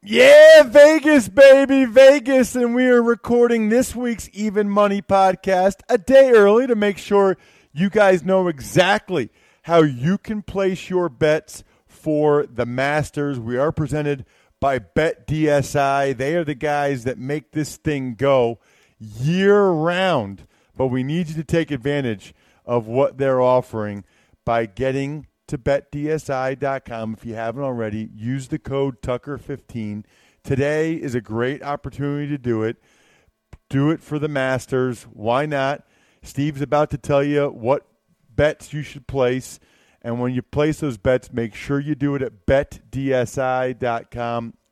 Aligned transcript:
Yeah, 0.00 0.62
Vegas, 0.62 1.28
baby, 1.28 1.84
Vegas. 1.84 2.54
And 2.54 2.72
we 2.72 2.86
are 2.86 3.02
recording 3.02 3.68
this 3.68 3.96
week's 3.96 4.30
Even 4.32 4.70
Money 4.70 5.02
podcast 5.02 5.80
a 5.88 5.98
day 5.98 6.30
early 6.30 6.68
to 6.68 6.76
make 6.76 6.98
sure 6.98 7.36
you 7.72 7.90
guys 7.90 8.24
know 8.24 8.46
exactly 8.46 9.30
how 9.62 9.82
you 9.82 10.16
can 10.16 10.42
place 10.42 10.88
your 10.88 11.08
bets 11.08 11.64
for 11.88 12.46
the 12.46 12.64
Masters. 12.64 13.40
We 13.40 13.58
are 13.58 13.72
presented 13.72 14.24
by 14.60 14.78
BetDSI. 14.78 16.16
They 16.16 16.36
are 16.36 16.44
the 16.44 16.54
guys 16.54 17.02
that 17.02 17.18
make 17.18 17.50
this 17.50 17.76
thing 17.76 18.14
go 18.14 18.60
year 19.00 19.66
round. 19.66 20.46
But 20.76 20.86
we 20.86 21.02
need 21.02 21.28
you 21.28 21.34
to 21.34 21.44
take 21.44 21.72
advantage 21.72 22.34
of 22.64 22.86
what 22.86 23.18
they're 23.18 23.40
offering 23.40 24.04
by 24.44 24.66
getting 24.66 25.26
to 25.48 25.58
betdsi.com. 25.58 27.14
If 27.14 27.26
you 27.26 27.34
haven't 27.34 27.62
already, 27.62 28.10
use 28.14 28.48
the 28.48 28.58
code 28.58 29.02
Tucker15. 29.02 30.04
Today 30.44 30.94
is 30.94 31.14
a 31.14 31.20
great 31.20 31.62
opportunity 31.62 32.28
to 32.28 32.38
do 32.38 32.62
it. 32.62 32.76
Do 33.68 33.90
it 33.90 34.00
for 34.02 34.18
the 34.18 34.28
Masters. 34.28 35.04
Why 35.12 35.46
not? 35.46 35.84
Steve's 36.22 36.62
about 36.62 36.90
to 36.90 36.98
tell 36.98 37.22
you 37.22 37.48
what 37.48 37.86
bets 38.34 38.72
you 38.72 38.82
should 38.82 39.06
place. 39.06 39.58
And 40.00 40.20
when 40.20 40.32
you 40.32 40.42
place 40.42 40.80
those 40.80 40.96
bets, 40.96 41.32
make 41.32 41.54
sure 41.54 41.80
you 41.80 41.94
do 41.94 42.14
it 42.14 42.22
at 42.22 42.46
betdsi.com 42.46 43.74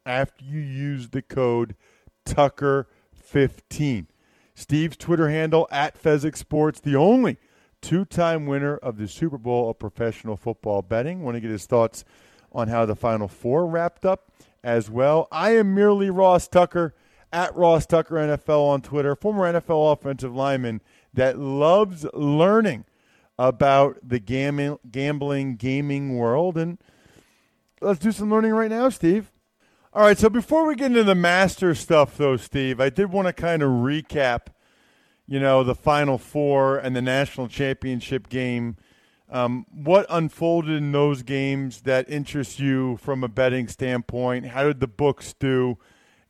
after 0.06 0.45
you 0.45 0.61
use 0.61 1.09
the 1.11 1.22
code 1.22 1.75
Tucker15. 2.25 4.06
Steve's 4.55 4.97
Twitter 4.97 5.28
handle 5.28 5.69
at 5.71 6.01
Fezzik 6.03 6.37
Sports, 6.37 6.81
the 6.81 6.97
only 6.97 7.39
two-time 7.83 8.47
winner 8.47 8.77
of 8.77 8.99
the 8.99 9.09
Super 9.09 9.39
Bowl 9.39 9.71
of 9.71 9.79
professional 9.79 10.37
football 10.37 10.83
betting. 10.83 11.23
Want 11.23 11.37
to 11.37 11.41
get 11.41 11.51
his 11.51 11.67
thoughts 11.67 12.05
on 12.53 12.69
how 12.69 12.87
the 12.87 12.97
Final 12.97 13.29
Four 13.29 13.67
wrapped 13.67 14.05
up 14.05 14.33
as 14.65 14.91
well. 14.91 15.29
I 15.31 15.57
am 15.57 15.75
merely 15.75 16.11
Ross 16.11 16.49
Tucker 16.49 16.95
at 17.33 17.55
Ross 17.55 17.87
Tucker 17.87 18.15
NFL 18.15 18.67
on 18.67 18.83
Twitter, 18.83 19.15
former 19.15 19.53
NFL 19.53 19.93
offensive 19.93 20.35
lineman 20.35 20.81
that 21.13 21.39
loves 21.39 22.07
learning 22.15 22.85
about 23.39 23.99
the 24.03 24.19
gambling, 24.19 24.79
gambling 24.91 25.57
gaming 25.57 26.17
world. 26.17 26.57
And 26.57 26.79
let's 27.81 27.99
do 27.99 28.13
some 28.13 28.31
learning 28.31 28.53
right 28.53 28.71
now, 28.71 28.89
Steve. 28.89 29.31
All 29.93 30.03
right, 30.03 30.19
so 30.19 30.29
before 30.29 30.67
we 30.67 30.75
get 30.75 30.87
into 30.87 31.05
the 31.05 31.15
master 31.15 31.75
stuff, 31.75 32.17
though, 32.17 32.37
Steve, 32.37 32.81
I 32.81 32.91
did 32.91 33.11
want 33.11 33.29
to 33.29 33.33
kind 33.33 33.63
of 33.63 33.71
recap, 33.71 34.49
you 35.27 35.41
know, 35.41 35.65
the 35.65 35.75
Final 35.75 36.19
Four 36.19 36.79
and 36.79 36.95
the 36.95 37.03
national 37.03 37.49
championship 37.49 38.29
game. 38.29 38.77
Um, 39.29 39.67
what 39.73 40.07
unfolded 40.09 40.77
in 40.77 40.93
those 40.93 41.23
games 41.23 41.83
that 41.83 42.09
interests 42.09 42.61
you 42.61 42.97
from 42.99 43.25
a 43.25 43.29
betting 43.29 43.67
standpoint? 43.67 44.47
How 44.47 44.65
did 44.65 44.79
the 44.79 44.87
books 44.87 45.33
do 45.33 45.79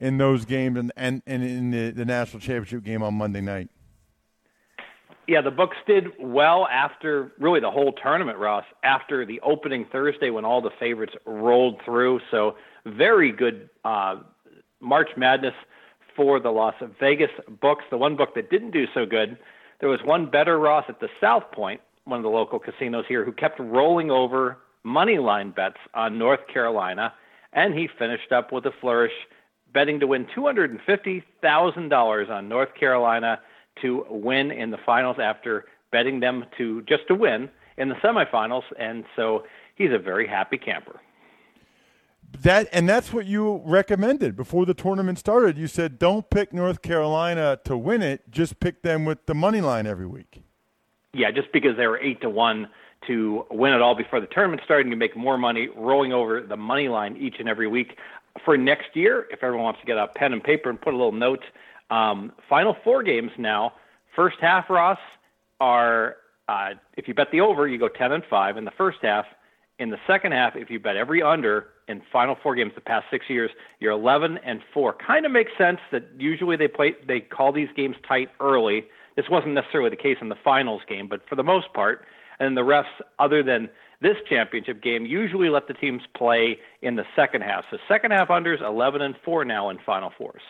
in 0.00 0.16
those 0.16 0.46
games 0.46 0.78
and, 0.78 0.92
and, 0.96 1.22
and 1.26 1.42
in 1.42 1.70
the, 1.70 1.90
the 1.90 2.04
national 2.06 2.40
championship 2.40 2.84
game 2.84 3.02
on 3.02 3.14
Monday 3.14 3.42
night? 3.42 3.68
Yeah, 5.28 5.40
the 5.40 5.50
books 5.50 5.76
did 5.86 6.06
well 6.20 6.68
after 6.70 7.32
really 7.38 7.58
the 7.58 7.70
whole 7.70 7.92
tournament, 7.92 8.38
Ross, 8.38 8.64
after 8.84 9.26
the 9.26 9.40
opening 9.40 9.84
Thursday 9.90 10.30
when 10.30 10.44
all 10.44 10.62
the 10.62 10.70
favorites 10.78 11.14
rolled 11.26 11.82
through. 11.84 12.20
So 12.30 12.56
very 12.86 13.32
good 13.32 13.68
uh, 13.84 14.20
March 14.80 15.10
Madness 15.16 15.54
for 16.16 16.40
the 16.40 16.50
Las 16.50 16.74
Vegas 16.98 17.30
books. 17.60 17.84
The 17.90 17.98
one 17.98 18.16
book 18.16 18.34
that 18.34 18.50
didn't 18.50 18.72
do 18.72 18.86
so 18.94 19.06
good, 19.06 19.38
there 19.80 19.88
was 19.88 20.00
one 20.04 20.30
better 20.30 20.58
Ross 20.58 20.84
at 20.88 21.00
the 21.00 21.08
South 21.20 21.44
Point, 21.52 21.80
one 22.04 22.18
of 22.18 22.22
the 22.22 22.30
local 22.30 22.58
casinos 22.58 23.04
here, 23.06 23.24
who 23.24 23.32
kept 23.32 23.60
rolling 23.60 24.10
over 24.10 24.58
money 24.82 25.18
line 25.18 25.50
bets 25.50 25.78
on 25.94 26.18
North 26.18 26.46
Carolina, 26.52 27.12
and 27.52 27.74
he 27.74 27.88
finished 27.98 28.32
up 28.32 28.52
with 28.52 28.64
a 28.66 28.72
flourish, 28.80 29.12
betting 29.72 30.00
to 30.00 30.06
win 30.06 30.26
two 30.34 30.44
hundred 30.44 30.70
and 30.70 30.80
fifty 30.86 31.22
thousand 31.42 31.88
dollars 31.90 32.28
on 32.30 32.48
North 32.48 32.74
Carolina 32.78 33.40
to 33.82 34.06
win 34.08 34.50
in 34.50 34.70
the 34.70 34.78
finals 34.86 35.16
after 35.20 35.66
betting 35.92 36.20
them 36.20 36.44
to 36.56 36.82
just 36.82 37.06
to 37.08 37.14
win 37.14 37.50
in 37.76 37.88
the 37.88 37.94
semifinals, 37.96 38.62
and 38.78 39.04
so 39.14 39.44
he's 39.74 39.92
a 39.92 39.98
very 39.98 40.26
happy 40.26 40.56
camper. 40.56 41.00
That 42.42 42.68
and 42.72 42.88
that's 42.88 43.12
what 43.12 43.26
you 43.26 43.62
recommended 43.64 44.36
before 44.36 44.66
the 44.66 44.74
tournament 44.74 45.18
started. 45.18 45.56
You 45.56 45.66
said 45.66 45.98
don't 45.98 46.28
pick 46.28 46.52
North 46.52 46.82
Carolina 46.82 47.58
to 47.64 47.76
win 47.76 48.02
it, 48.02 48.30
just 48.30 48.60
pick 48.60 48.82
them 48.82 49.04
with 49.04 49.26
the 49.26 49.34
money 49.34 49.60
line 49.60 49.86
every 49.86 50.06
week. 50.06 50.42
Yeah, 51.14 51.30
just 51.30 51.52
because 51.52 51.76
they 51.76 51.86
were 51.86 51.98
eight 51.98 52.20
to 52.20 52.30
one 52.30 52.68
to 53.06 53.44
win 53.50 53.72
it 53.72 53.80
all 53.80 53.94
before 53.94 54.20
the 54.20 54.26
tournament 54.26 54.62
started, 54.64 54.88
you 54.88 54.96
make 54.96 55.16
more 55.16 55.38
money 55.38 55.68
rolling 55.76 56.12
over 56.12 56.40
the 56.42 56.56
money 56.56 56.88
line 56.88 57.16
each 57.16 57.36
and 57.38 57.48
every 57.48 57.68
week. 57.68 57.96
For 58.44 58.56
next 58.56 58.94
year, 58.94 59.26
if 59.30 59.42
everyone 59.42 59.64
wants 59.64 59.80
to 59.80 59.86
get 59.86 59.96
a 59.96 60.08
pen 60.08 60.32
and 60.32 60.42
paper 60.42 60.68
and 60.68 60.80
put 60.80 60.92
a 60.92 60.96
little 60.96 61.12
note, 61.12 61.42
um, 61.90 62.32
final 62.48 62.76
four 62.84 63.02
games 63.02 63.30
now. 63.38 63.72
First 64.14 64.36
half, 64.40 64.68
Ross, 64.68 64.98
are 65.60 66.16
uh, 66.48 66.70
if 66.96 67.08
you 67.08 67.14
bet 67.14 67.28
the 67.32 67.40
over, 67.40 67.66
you 67.66 67.78
go 67.78 67.88
ten 67.88 68.12
and 68.12 68.22
five 68.28 68.56
in 68.56 68.64
the 68.64 68.72
first 68.72 68.98
half. 69.02 69.24
In 69.78 69.90
the 69.90 69.98
second 70.06 70.32
half, 70.32 70.56
if 70.56 70.70
you 70.70 70.80
bet 70.80 70.96
every 70.96 71.22
under 71.22 71.66
in 71.86 72.00
final 72.12 72.36
four 72.42 72.54
games 72.54 72.72
the 72.74 72.80
past 72.80 73.06
six 73.10 73.26
years, 73.28 73.50
you're 73.78 73.92
11 73.92 74.38
and 74.44 74.60
four. 74.72 74.94
Kind 74.94 75.26
of 75.26 75.32
makes 75.32 75.52
sense 75.58 75.78
that 75.92 76.04
usually 76.18 76.56
they 76.56 76.68
play 76.68 76.94
they 77.06 77.20
call 77.20 77.52
these 77.52 77.68
games 77.76 77.96
tight 78.08 78.28
early. 78.40 78.84
This 79.16 79.26
wasn't 79.30 79.54
necessarily 79.54 79.90
the 79.90 79.96
case 79.96 80.16
in 80.20 80.28
the 80.28 80.36
finals 80.42 80.82
game, 80.88 81.08
but 81.08 81.20
for 81.28 81.36
the 81.36 81.42
most 81.42 81.72
part, 81.74 82.04
and 82.38 82.56
the 82.56 82.62
refs, 82.62 82.84
other 83.18 83.42
than 83.42 83.68
this 84.00 84.16
championship 84.28 84.82
game, 84.82 85.06
usually 85.06 85.48
let 85.48 85.68
the 85.68 85.74
teams 85.74 86.02
play 86.16 86.58
in 86.82 86.96
the 86.96 87.04
second 87.14 87.42
half. 87.42 87.64
So 87.70 87.78
second 87.88 88.10
half 88.10 88.28
unders 88.28 88.60
11 88.62 89.00
and 89.00 89.14
four 89.24 89.44
now 89.44 89.70
in 89.70 89.78
final 89.84 90.12
fours. 90.16 90.42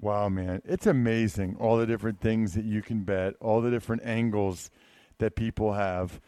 Wow, 0.00 0.28
man, 0.28 0.60
it's 0.64 0.86
amazing 0.86 1.56
all 1.58 1.76
the 1.76 1.86
different 1.86 2.20
things 2.20 2.54
that 2.54 2.64
you 2.64 2.82
can 2.82 3.04
bet, 3.04 3.34
all 3.40 3.60
the 3.60 3.70
different 3.70 4.02
angles 4.04 4.70
that 5.18 5.34
people 5.34 5.72
have. 5.72 6.20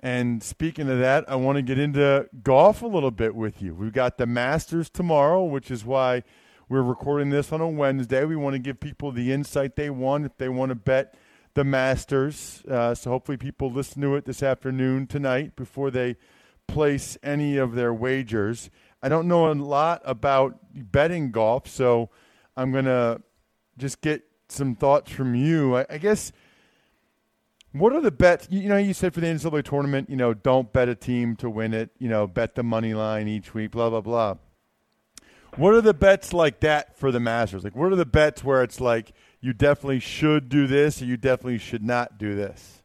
And 0.00 0.42
speaking 0.42 0.90
of 0.90 0.98
that, 0.98 1.28
I 1.28 1.36
want 1.36 1.56
to 1.56 1.62
get 1.62 1.78
into 1.78 2.28
golf 2.42 2.82
a 2.82 2.86
little 2.86 3.10
bit 3.10 3.34
with 3.34 3.62
you. 3.62 3.74
We've 3.74 3.92
got 3.92 4.18
the 4.18 4.26
Masters 4.26 4.90
tomorrow, 4.90 5.42
which 5.44 5.70
is 5.70 5.84
why 5.84 6.22
we're 6.68 6.82
recording 6.82 7.30
this 7.30 7.52
on 7.52 7.60
a 7.60 7.68
Wednesday. 7.68 8.24
We 8.24 8.36
want 8.36 8.54
to 8.54 8.58
give 8.58 8.78
people 8.80 9.10
the 9.10 9.32
insight 9.32 9.76
they 9.76 9.90
want 9.90 10.26
if 10.26 10.36
they 10.36 10.48
want 10.48 10.70
to 10.70 10.74
bet 10.74 11.14
the 11.54 11.64
Masters. 11.64 12.62
Uh, 12.68 12.94
so 12.94 13.10
hopefully, 13.10 13.38
people 13.38 13.70
listen 13.70 14.02
to 14.02 14.14
it 14.16 14.26
this 14.26 14.42
afternoon, 14.42 15.06
tonight, 15.06 15.56
before 15.56 15.90
they 15.90 16.16
place 16.66 17.16
any 17.22 17.56
of 17.56 17.74
their 17.74 17.94
wagers. 17.94 18.70
I 19.02 19.08
don't 19.08 19.28
know 19.28 19.50
a 19.50 19.54
lot 19.54 20.02
about 20.04 20.58
betting 20.74 21.30
golf, 21.30 21.68
so 21.68 22.10
I'm 22.56 22.72
going 22.72 22.86
to 22.86 23.22
just 23.78 24.00
get 24.00 24.24
some 24.48 24.74
thoughts 24.74 25.10
from 25.10 25.34
you. 25.34 25.76
I, 25.76 25.86
I 25.88 25.98
guess 25.98 26.32
what 27.78 27.92
are 27.92 28.00
the 28.00 28.10
bets? 28.10 28.48
You, 28.50 28.68
know, 28.68 28.76
you 28.76 28.92
said 28.92 29.14
for 29.14 29.20
the 29.20 29.26
NCAA 29.26 29.64
tournament, 29.64 30.10
you 30.10 30.16
know, 30.16 30.34
don't 30.34 30.72
bet 30.72 30.88
a 30.88 30.94
team 30.94 31.36
to 31.36 31.50
win 31.50 31.74
it. 31.74 31.90
You 31.98 32.08
know, 32.08 32.26
bet 32.26 32.54
the 32.54 32.62
money 32.62 32.94
line 32.94 33.28
each 33.28 33.54
week. 33.54 33.70
Blah 33.72 33.90
blah 33.90 34.00
blah. 34.00 34.36
What 35.56 35.72
are 35.72 35.80
the 35.80 35.94
bets 35.94 36.34
like 36.34 36.60
that 36.60 36.98
for 36.98 37.10
the 37.10 37.20
Masters? 37.20 37.64
Like, 37.64 37.74
what 37.74 37.90
are 37.90 37.96
the 37.96 38.04
bets 38.04 38.44
where 38.44 38.62
it's 38.62 38.80
like 38.80 39.12
you 39.40 39.54
definitely 39.54 40.00
should 40.00 40.48
do 40.48 40.66
this 40.66 41.00
or 41.00 41.06
you 41.06 41.16
definitely 41.16 41.58
should 41.58 41.82
not 41.82 42.18
do 42.18 42.34
this? 42.34 42.82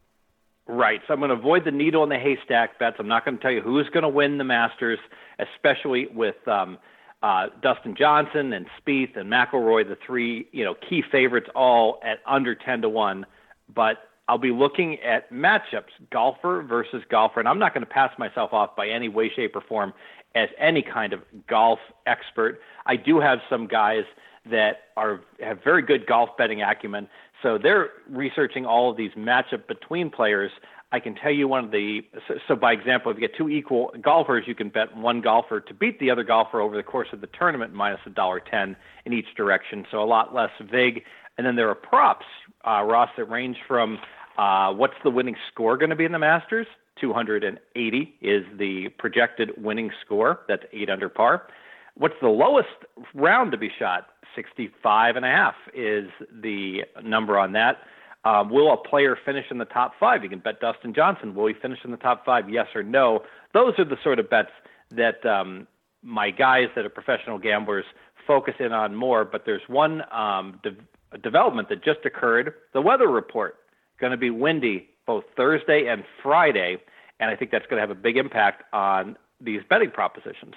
Right. 0.68 1.02
So 1.06 1.14
I'm 1.14 1.20
going 1.20 1.32
to 1.32 1.36
avoid 1.36 1.66
the 1.66 1.72
needle 1.72 2.02
in 2.04 2.10
the 2.10 2.18
haystack 2.18 2.80
bets. 2.80 2.96
I'm 2.98 3.10
not 3.10 3.26
going 3.26 3.36
to 3.36 3.42
tell 3.42 3.52
you 3.52 3.62
who's 3.62 3.90
going 3.90 4.04
to 4.04 4.10
win 4.10 4.38
the 4.38 4.46
Masters, 4.46 5.00
especially 5.38 6.08
with 6.14 6.48
um, 6.48 6.78
uh, 7.22 7.48
Dustin 7.62 7.94
Johnson 7.98 8.54
and 8.54 8.66
Spieth 8.80 9.18
and 9.18 9.30
McIlroy, 9.30 9.86
the 9.88 9.98
three 10.06 10.48
you 10.54 10.64
know 10.64 10.76
key 10.76 11.04
favorites, 11.12 11.50
all 11.54 12.00
at 12.04 12.20
under 12.26 12.56
ten 12.56 12.82
to 12.84 12.90
one. 12.90 13.26
But 13.74 13.98
I'll 14.32 14.38
be 14.38 14.52
looking 14.52 14.98
at 15.02 15.30
matchups, 15.30 15.92
golfer 16.10 16.62
versus 16.62 17.04
golfer, 17.10 17.42
and 17.42 17.50
I'm 17.50 17.60
not 17.60 17.74
going 17.74 17.86
to 17.86 17.94
pass 18.00 18.18
myself 18.18 18.54
off 18.54 18.78
by 18.78 18.88
any 18.88 19.10
way, 19.10 19.30
shape, 19.30 19.58
or 19.58 19.62
form 19.62 19.92
as 20.36 20.48
any 20.58 20.82
kind 20.82 21.12
of 21.12 21.20
golf 21.50 21.80
expert. 22.06 22.62
I 22.86 22.96
do 22.96 23.20
have 23.20 23.40
some 23.50 23.68
guys 23.68 24.06
that 24.50 24.84
are 24.96 25.20
have 25.42 25.62
very 25.62 25.82
good 25.82 26.08
golf 26.08 26.30
betting 26.38 26.62
acumen, 26.62 27.10
so 27.44 27.58
they're 27.58 27.90
researching 28.10 28.66
all 28.66 28.90
of 28.90 28.96
these 28.96 29.12
matchup 29.18 29.68
between 29.68 30.10
players. 30.10 30.52
I 30.94 31.02
can 31.02 31.14
tell 31.14 31.32
you 31.34 31.50
one 31.50 31.66
of 31.66 31.72
the 31.72 32.02
so, 32.26 32.36
so 32.48 32.56
by 32.56 32.72
example, 32.72 33.12
if 33.12 33.18
you 33.18 33.28
get 33.28 33.36
two 33.36 33.50
equal 33.50 33.94
golfers, 34.02 34.46
you 34.48 34.56
can 34.56 34.70
bet 34.70 34.96
one 34.96 35.20
golfer 35.20 35.60
to 35.60 35.74
beat 35.74 36.00
the 36.00 36.10
other 36.10 36.24
golfer 36.24 36.62
over 36.62 36.78
the 36.78 36.84
course 36.84 37.10
of 37.12 37.20
the 37.20 37.28
tournament 37.38 37.74
minus 37.74 38.00
a 38.06 38.10
dollar 38.10 38.40
ten 38.40 38.78
in 39.04 39.12
each 39.12 39.36
direction. 39.36 39.86
So 39.92 40.02
a 40.02 40.06
lot 40.06 40.34
less 40.34 40.52
vig. 40.62 41.04
And 41.38 41.48
then 41.48 41.56
there 41.56 41.70
are 41.70 41.76
props, 41.76 42.26
uh, 42.68 42.84
Ross, 42.84 43.10
that 43.18 43.26
range 43.26 43.58
from 43.68 44.00
uh, 44.38 44.74
what's 44.74 44.96
the 45.04 45.10
winning 45.10 45.36
score 45.52 45.78
going 45.78 45.90
to 45.90 45.96
be 45.96 46.06
in 46.06 46.12
the 46.12 46.20
Masters? 46.20 46.68
280 47.00 48.16
is 48.22 48.44
the 48.58 48.90
projected 48.98 49.52
winning 49.58 49.92
score. 50.04 50.42
That's 50.48 50.64
eight 50.74 50.90
under 50.90 51.10
par. 51.10 51.48
What's 51.96 52.16
the 52.22 52.30
lowest 52.30 52.70
round 53.14 53.52
to 53.52 53.58
be 53.58 53.70
shot? 53.78 54.08
65 54.36 55.16
and 55.18 55.26
a 55.26 55.30
half 55.30 55.56
is 55.74 56.10
the 56.42 56.84
number 57.04 57.38
on 57.38 57.52
that. 57.54 57.80
Um, 58.24 58.50
will 58.50 58.72
a 58.72 58.78
player 58.78 59.18
finish 59.26 59.46
in 59.50 59.58
the 59.58 59.66
top 59.66 59.94
five? 60.00 60.24
You 60.24 60.30
can 60.30 60.40
bet 60.40 60.60
Dustin 60.60 60.94
Johnson. 60.94 61.34
Will 61.34 61.48
he 61.48 61.54
finish 61.54 61.80
in 61.84 61.92
the 61.92 61.98
top 61.98 62.24
five? 62.24 62.50
Yes 62.50 62.68
or 62.76 62.84
no. 62.84 63.24
Those 63.54 63.74
are 63.80 63.86
the 63.86 63.98
sort 64.04 64.20
of 64.20 64.30
bets 64.30 64.52
that 64.92 65.26
um, 65.26 65.68
my 66.04 66.30
guys 66.30 66.68
that 66.76 66.86
are 66.86 66.90
professional 66.90 67.40
gamblers 67.40 67.86
focus 68.28 68.54
in 68.60 68.72
on 68.72 68.96
more. 68.96 69.26
But 69.26 69.46
there's 69.46 69.64
one 69.68 70.04
um, 70.12 70.60
de- 70.62 71.18
development 71.18 71.70
that 71.70 71.84
just 71.84 72.06
occurred: 72.06 72.54
the 72.74 72.82
weather 72.82 73.08
report 73.08 73.58
going 74.02 74.12
to 74.12 74.18
be 74.18 74.30
windy 74.30 74.90
both 75.08 75.24
Thursday 75.38 75.88
and 75.88 76.04
Friday, 76.22 76.78
and 77.20 77.30
I 77.30 77.36
think 77.36 77.52
that's 77.52 77.66
going 77.68 77.78
to 77.78 77.88
have 77.88 77.96
a 77.96 78.00
big 78.00 78.18
impact 78.18 78.64
on 78.74 79.18
these 79.40 79.62
betting 79.70 79.92
propositions. 79.92 80.56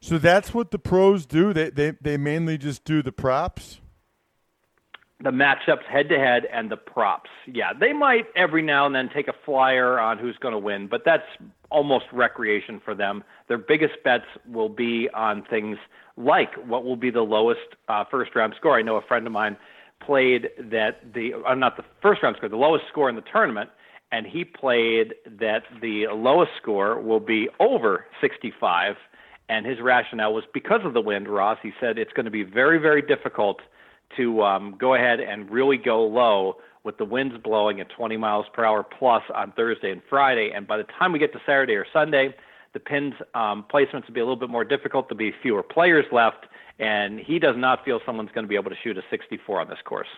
So 0.00 0.18
that's 0.18 0.54
what 0.54 0.70
the 0.70 0.78
pros 0.78 1.26
do. 1.26 1.52
They 1.52 1.70
they 1.70 1.92
they 2.00 2.16
mainly 2.16 2.58
just 2.58 2.84
do 2.84 3.02
the 3.02 3.12
props. 3.12 3.80
The 5.22 5.30
matchups 5.30 5.84
head 5.84 6.08
to 6.08 6.18
head 6.18 6.46
and 6.50 6.70
the 6.70 6.78
props. 6.78 7.28
Yeah, 7.46 7.74
they 7.78 7.92
might 7.92 8.24
every 8.34 8.62
now 8.62 8.86
and 8.86 8.94
then 8.94 9.10
take 9.14 9.28
a 9.28 9.34
flyer 9.44 10.00
on 10.00 10.16
who's 10.16 10.36
going 10.38 10.52
to 10.52 10.58
win, 10.58 10.86
but 10.86 11.02
that's 11.04 11.26
almost 11.70 12.06
recreation 12.12 12.80
for 12.82 12.94
them. 12.94 13.22
Their 13.48 13.58
biggest 13.58 14.02
bets 14.02 14.24
will 14.48 14.70
be 14.70 15.10
on 15.12 15.44
things 15.44 15.76
like 16.16 16.54
what 16.66 16.84
will 16.84 16.96
be 16.96 17.10
the 17.10 17.20
lowest 17.20 17.60
uh, 17.88 18.04
first 18.10 18.34
round 18.34 18.54
score. 18.56 18.78
I 18.78 18.82
know 18.82 18.96
a 18.96 19.02
friend 19.02 19.26
of 19.26 19.32
mine 19.34 19.58
played 20.00 20.48
that 20.58 21.12
the 21.14 21.34
uh, 21.46 21.54
not 21.54 21.76
the 21.76 21.84
first 22.02 22.22
round 22.22 22.36
score, 22.36 22.48
the 22.48 22.56
lowest 22.56 22.84
score 22.88 23.08
in 23.08 23.16
the 23.16 23.24
tournament, 23.32 23.70
and 24.12 24.26
he 24.26 24.44
played 24.44 25.14
that 25.38 25.62
the 25.80 26.06
lowest 26.12 26.52
score 26.60 27.00
will 27.00 27.20
be 27.20 27.48
over 27.60 28.06
65. 28.20 28.96
And 29.48 29.66
his 29.66 29.80
rationale 29.80 30.32
was 30.32 30.44
because 30.54 30.80
of 30.84 30.94
the 30.94 31.00
wind, 31.00 31.28
Ross. 31.28 31.58
He 31.62 31.72
said 31.80 31.98
it's 31.98 32.12
going 32.12 32.24
to 32.24 32.30
be 32.30 32.44
very, 32.44 32.78
very 32.78 33.02
difficult 33.02 33.60
to 34.16 34.42
um, 34.42 34.76
go 34.78 34.94
ahead 34.94 35.20
and 35.20 35.50
really 35.50 35.76
go 35.76 36.04
low 36.04 36.56
with 36.84 36.98
the 36.98 37.04
winds 37.04 37.36
blowing 37.42 37.80
at 37.80 37.88
20 37.90 38.16
miles 38.16 38.46
per 38.52 38.64
hour 38.64 38.82
plus 38.82 39.22
on 39.34 39.52
Thursday 39.52 39.90
and 39.90 40.02
Friday. 40.08 40.50
And 40.54 40.66
by 40.66 40.76
the 40.76 40.86
time 40.98 41.12
we 41.12 41.18
get 41.18 41.32
to 41.32 41.40
Saturday 41.44 41.74
or 41.74 41.86
Sunday, 41.92 42.34
the 42.72 42.80
pins 42.80 43.14
um, 43.34 43.64
placements 43.72 44.06
will 44.06 44.14
be 44.14 44.20
a 44.20 44.24
little 44.24 44.36
bit 44.36 44.50
more 44.50 44.64
difficult. 44.64 45.08
There'll 45.08 45.18
be 45.18 45.32
fewer 45.42 45.62
players 45.62 46.06
left, 46.12 46.46
and 46.78 47.18
he 47.18 47.38
does 47.38 47.56
not 47.56 47.84
feel 47.84 48.00
someone's 48.06 48.30
going 48.32 48.44
to 48.44 48.48
be 48.48 48.54
able 48.54 48.70
to 48.70 48.76
shoot 48.82 48.96
a 48.96 49.02
64 49.10 49.60
on 49.60 49.68
this 49.68 49.78
course. 49.84 50.08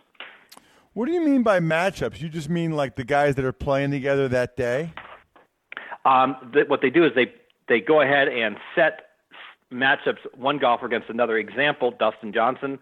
What 0.95 1.07
do 1.07 1.13
you 1.13 1.25
mean 1.25 1.43
by 1.43 1.61
matchups? 1.61 2.21
You 2.21 2.29
just 2.29 2.51
mean 2.51 2.73
like 2.73 2.97
the 2.97 3.05
guys 3.05 3.37
that 3.37 3.45
are 3.45 3.53
playing 3.53 3.93
together 3.93 4.29
that 4.29 4.57
day? 4.57 4.93
Um, 6.05 6.37
th- 6.53 6.69
what 6.69 6.83
they 6.83 6.91
do 6.91 7.05
is 7.05 7.13
they 7.15 7.33
they 7.69 7.81
go 7.81 8.03
ahead 8.03 8.29
and 8.29 8.57
set 8.75 9.13
matchups 9.73 10.19
one 10.37 10.59
golfer 10.59 10.85
against 10.85 11.09
another. 11.09 11.39
Example: 11.39 11.93
Dustin 11.99 12.33
Johnson 12.33 12.79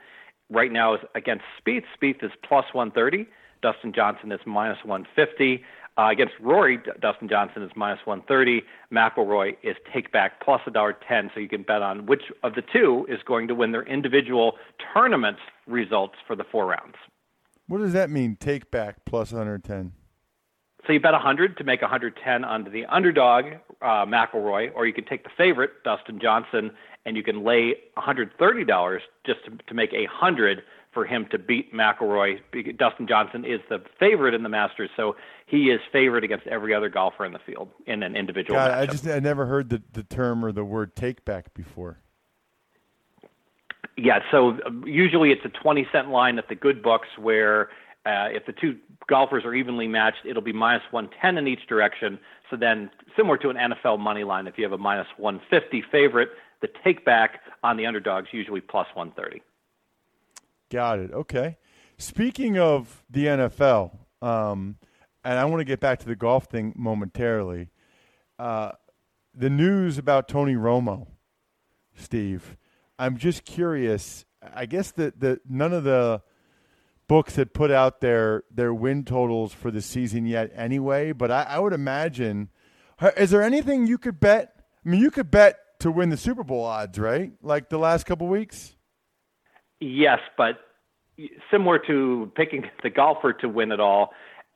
right 0.51 0.73
now 0.73 0.95
is 0.95 1.01
against 1.15 1.45
Spieth. 1.61 1.85
Spieth 1.97 2.25
is 2.25 2.33
plus 2.43 2.65
130. 2.73 3.29
Dustin 3.63 3.93
Johnson 3.93 4.33
is 4.33 4.41
minus 4.45 4.79
150. 4.85 5.63
Uh, 6.01 6.11
against 6.11 6.33
Rory, 6.41 6.79
D- 6.79 6.91
Dustin 7.01 7.29
Johnson 7.29 7.63
is 7.63 7.71
minus 7.77 7.99
130. 8.07 8.63
McIlroy 8.91 9.57
is 9.63 9.77
take 9.93 10.11
back 10.13 10.43
plus 10.43 10.63
a 10.67 10.71
dollar 10.71 10.97
ten. 11.07 11.31
So 11.35 11.41
you 11.41 11.49
can 11.49 11.63
bet 11.63 11.83
on 11.83 12.07
which 12.07 12.23
of 12.43 12.55
the 12.55 12.63
two 12.63 13.07
is 13.09 13.19
going 13.27 13.49
to 13.49 13.55
win 13.55 13.73
their 13.73 13.83
individual 13.83 14.55
tournament 14.95 15.37
results 15.67 16.15
for 16.27 16.35
the 16.35 16.45
four 16.51 16.67
rounds. 16.67 16.95
What 17.67 17.79
does 17.79 17.93
that 17.93 18.09
mean? 18.09 18.37
Take 18.41 18.71
back 18.71 19.05
plus 19.05 19.31
110. 19.31 19.93
So 20.87 20.95
you 20.95 21.01
bet 21.01 21.13
100 21.13 21.59
to 21.59 21.65
make 21.65 21.83
110 21.83 22.45
onto 22.45 22.71
the 22.71 22.87
underdog, 22.87 23.45
uh, 23.83 24.05
McIlroy, 24.07 24.71
or 24.75 24.87
you 24.87 24.93
can 24.93 25.05
take 25.05 25.25
the 25.25 25.31
favorite, 25.37 25.71
Dustin 25.85 26.19
Johnson, 26.21 26.71
and 27.05 27.17
you 27.17 27.23
can 27.23 27.45
lay 27.45 27.75
$130 27.97 28.99
just 29.25 29.45
to, 29.45 29.51
to 29.67 29.75
make 29.75 29.93
a 29.93 30.05
100 30.05 30.63
for 30.93 31.05
him 31.05 31.27
to 31.31 31.39
beat 31.39 31.73
McIlroy. 31.73 32.41
Dustin 32.77 33.07
Johnson 33.07 33.45
is 33.45 33.61
the 33.69 33.81
favorite 33.99 34.35
in 34.35 34.43
the 34.43 34.49
Masters, 34.49 34.91
so 34.97 35.17
he 35.47 35.71
is 35.71 35.81
favored 35.93 36.25
against 36.25 36.47
every 36.49 36.75
other 36.75 36.89
golfer 36.89 37.25
in 37.25 37.33
the 37.33 37.39
field 37.39 37.69
in 37.87 38.03
an 38.03 38.17
individual. 38.17 38.59
God. 38.59 38.73
I 38.73 38.87
just 38.87 39.07
I 39.07 39.21
never 39.21 39.47
heard 39.47 39.71
the, 39.71 39.83
the 39.93 40.03
term 40.03 40.45
or 40.45 40.53
the 40.53 40.65
word 40.65 40.97
take 40.97 41.25
back 41.25 41.55
before. 41.55 42.01
Yeah, 43.97 44.21
so 44.31 44.59
uh, 44.67 44.71
usually 44.85 45.31
it's 45.31 45.45
a 45.45 45.49
20 45.49 45.87
cent 45.93 46.09
line 46.09 46.39
at 46.39 46.49
the 46.49 46.55
good 46.55 46.83
books 46.83 47.09
where 47.19 47.69
uh, 48.07 48.29
if 48.31 48.47
the 48.47 48.53
two 48.53 48.77
golfers 49.09 49.45
are 49.45 49.55
evenly 49.55 49.87
matched, 49.87 50.25
it'll 50.25 50.43
be 50.43 50.53
minus 50.53 50.83
110 50.91 51.37
in 51.37 51.47
each 51.47 51.67
direction. 51.69 52.19
So 52.51 52.57
then, 52.57 52.91
similar 53.17 53.37
to 53.39 53.51
an 53.51 53.57
NFL 53.57 53.99
money 53.99 54.25
line, 54.25 54.47
if 54.47 54.57
you 54.57 54.65
have 54.65 54.73
a 54.73 54.79
minus 54.79 55.07
150 55.19 55.85
favorite, 55.93 56.31
the 56.63 56.69
take 56.83 57.05
back 57.05 57.41
on 57.63 57.77
the 57.77 57.87
underdogs 57.87 58.29
usually 58.33 58.61
plus 58.61 58.87
130. 58.95 59.43
Got 60.71 60.99
it. 61.01 61.13
Okay. 61.13 61.59
Speaking 61.99 62.59
of 62.59 63.03
the 63.11 63.27
NFL, 63.27 63.97
um, 64.23 64.77
and 65.25 65.39
I 65.39 65.45
want 65.45 65.61
to 65.61 65.65
get 65.65 65.81
back 65.81 65.99
to 66.01 66.07
the 66.07 66.17
golf 66.17 66.47
thing 66.47 66.73
momentarily. 66.77 67.69
Uh, 68.39 68.73
the 69.35 69.51
news 69.51 69.99
about 69.99 70.29
Tony 70.29 70.55
Romo, 70.55 71.07
Steve. 71.95 72.57
I'm 72.99 73.17
just 73.17 73.45
curious. 73.45 74.25
I 74.55 74.67
guess 74.67 74.91
that 74.93 75.21
the 75.21 75.41
none 75.49 75.73
of 75.73 75.85
the 75.85 76.23
books 77.11 77.35
had 77.35 77.53
put 77.53 77.73
out 77.73 78.01
their 78.01 78.45
their 78.55 78.73
win 78.73 79.05
totals 79.05 79.53
for 79.53 79.73
the 79.73 79.83
season 79.83 80.27
yet, 80.27 80.49
anyway. 80.55 81.11
But 81.11 81.33
I, 81.33 81.43
I 81.43 81.59
would 81.59 81.73
imagine. 81.73 82.51
Is 83.17 83.31
there 83.31 83.43
anything 83.43 83.89
you 83.89 83.99
could 83.99 84.21
bet? 84.21 84.55
I 84.87 84.89
mean, 84.89 85.01
you 85.01 85.11
could 85.11 85.29
bet 85.29 85.59
to 85.81 85.91
win 85.91 86.11
the 86.11 86.17
Super 86.17 86.45
Bowl 86.45 86.63
odds, 86.63 87.01
right? 87.01 87.33
Like 87.43 87.69
the 87.69 87.79
last 87.79 88.07
couple 88.07 88.29
weeks. 88.29 88.77
Yes, 89.81 90.21
but 90.37 90.61
similar 91.51 91.81
to 91.89 92.31
picking 92.37 92.71
the 92.85 92.91
golfer 92.91 93.33
to 93.33 93.49
win 93.49 93.73
it 93.73 93.81
all, 93.81 94.11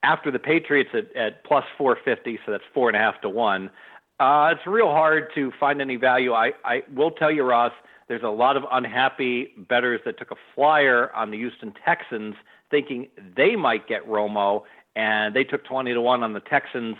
after 0.04 0.30
the 0.30 0.38
Patriots 0.38 0.90
at, 0.92 1.16
at 1.16 1.44
plus 1.44 1.64
450, 1.76 2.38
so 2.46 2.52
that's 2.52 2.64
four 2.72 2.88
and 2.88 2.96
a 2.96 3.00
half 3.00 3.20
to 3.22 3.28
one. 3.28 3.68
Uh, 4.20 4.50
it's 4.52 4.64
real 4.64 4.90
hard 4.90 5.24
to 5.34 5.50
find 5.58 5.80
any 5.80 5.96
value. 5.96 6.32
I, 6.32 6.52
I 6.64 6.82
will 6.94 7.10
tell 7.10 7.32
you, 7.32 7.42
Ross, 7.42 7.72
there's 8.08 8.22
a 8.22 8.28
lot 8.28 8.56
of 8.56 8.64
unhappy 8.70 9.48
bettors 9.68 10.00
that 10.04 10.18
took 10.18 10.30
a 10.30 10.36
flyer 10.54 11.12
on 11.14 11.30
the 11.30 11.36
Houston 11.38 11.72
Texans 11.84 12.34
thinking 12.70 13.08
they 13.36 13.56
might 13.56 13.86
get 13.88 14.06
Romo, 14.06 14.62
and 14.96 15.34
they 15.34 15.44
took 15.44 15.64
20 15.64 15.92
to 15.94 16.00
1 16.00 16.22
on 16.22 16.32
the 16.32 16.40
Texans 16.40 16.96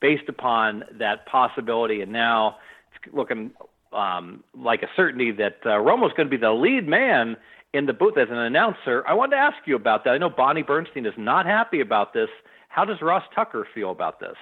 based 0.00 0.28
upon 0.28 0.84
that 0.98 1.26
possibility. 1.26 2.00
And 2.02 2.12
now 2.12 2.56
it's 2.94 3.14
looking 3.14 3.50
um, 3.92 4.44
like 4.54 4.82
a 4.82 4.88
certainty 4.96 5.32
that 5.32 5.58
uh, 5.64 5.70
Romo's 5.70 6.12
going 6.14 6.28
to 6.28 6.30
be 6.30 6.36
the 6.36 6.52
lead 6.52 6.86
man 6.86 7.36
in 7.72 7.86
the 7.86 7.92
booth 7.92 8.16
as 8.16 8.28
an 8.30 8.38
announcer. 8.38 9.04
I 9.06 9.14
wanted 9.14 9.36
to 9.36 9.42
ask 9.42 9.56
you 9.66 9.76
about 9.76 10.04
that. 10.04 10.10
I 10.10 10.18
know 10.18 10.30
Bonnie 10.30 10.62
Bernstein 10.62 11.06
is 11.06 11.14
not 11.16 11.46
happy 11.46 11.80
about 11.80 12.14
this. 12.14 12.28
How 12.68 12.84
does 12.84 13.02
Ross 13.02 13.24
Tucker 13.34 13.66
feel 13.74 13.90
about 13.90 14.20
this? 14.20 14.36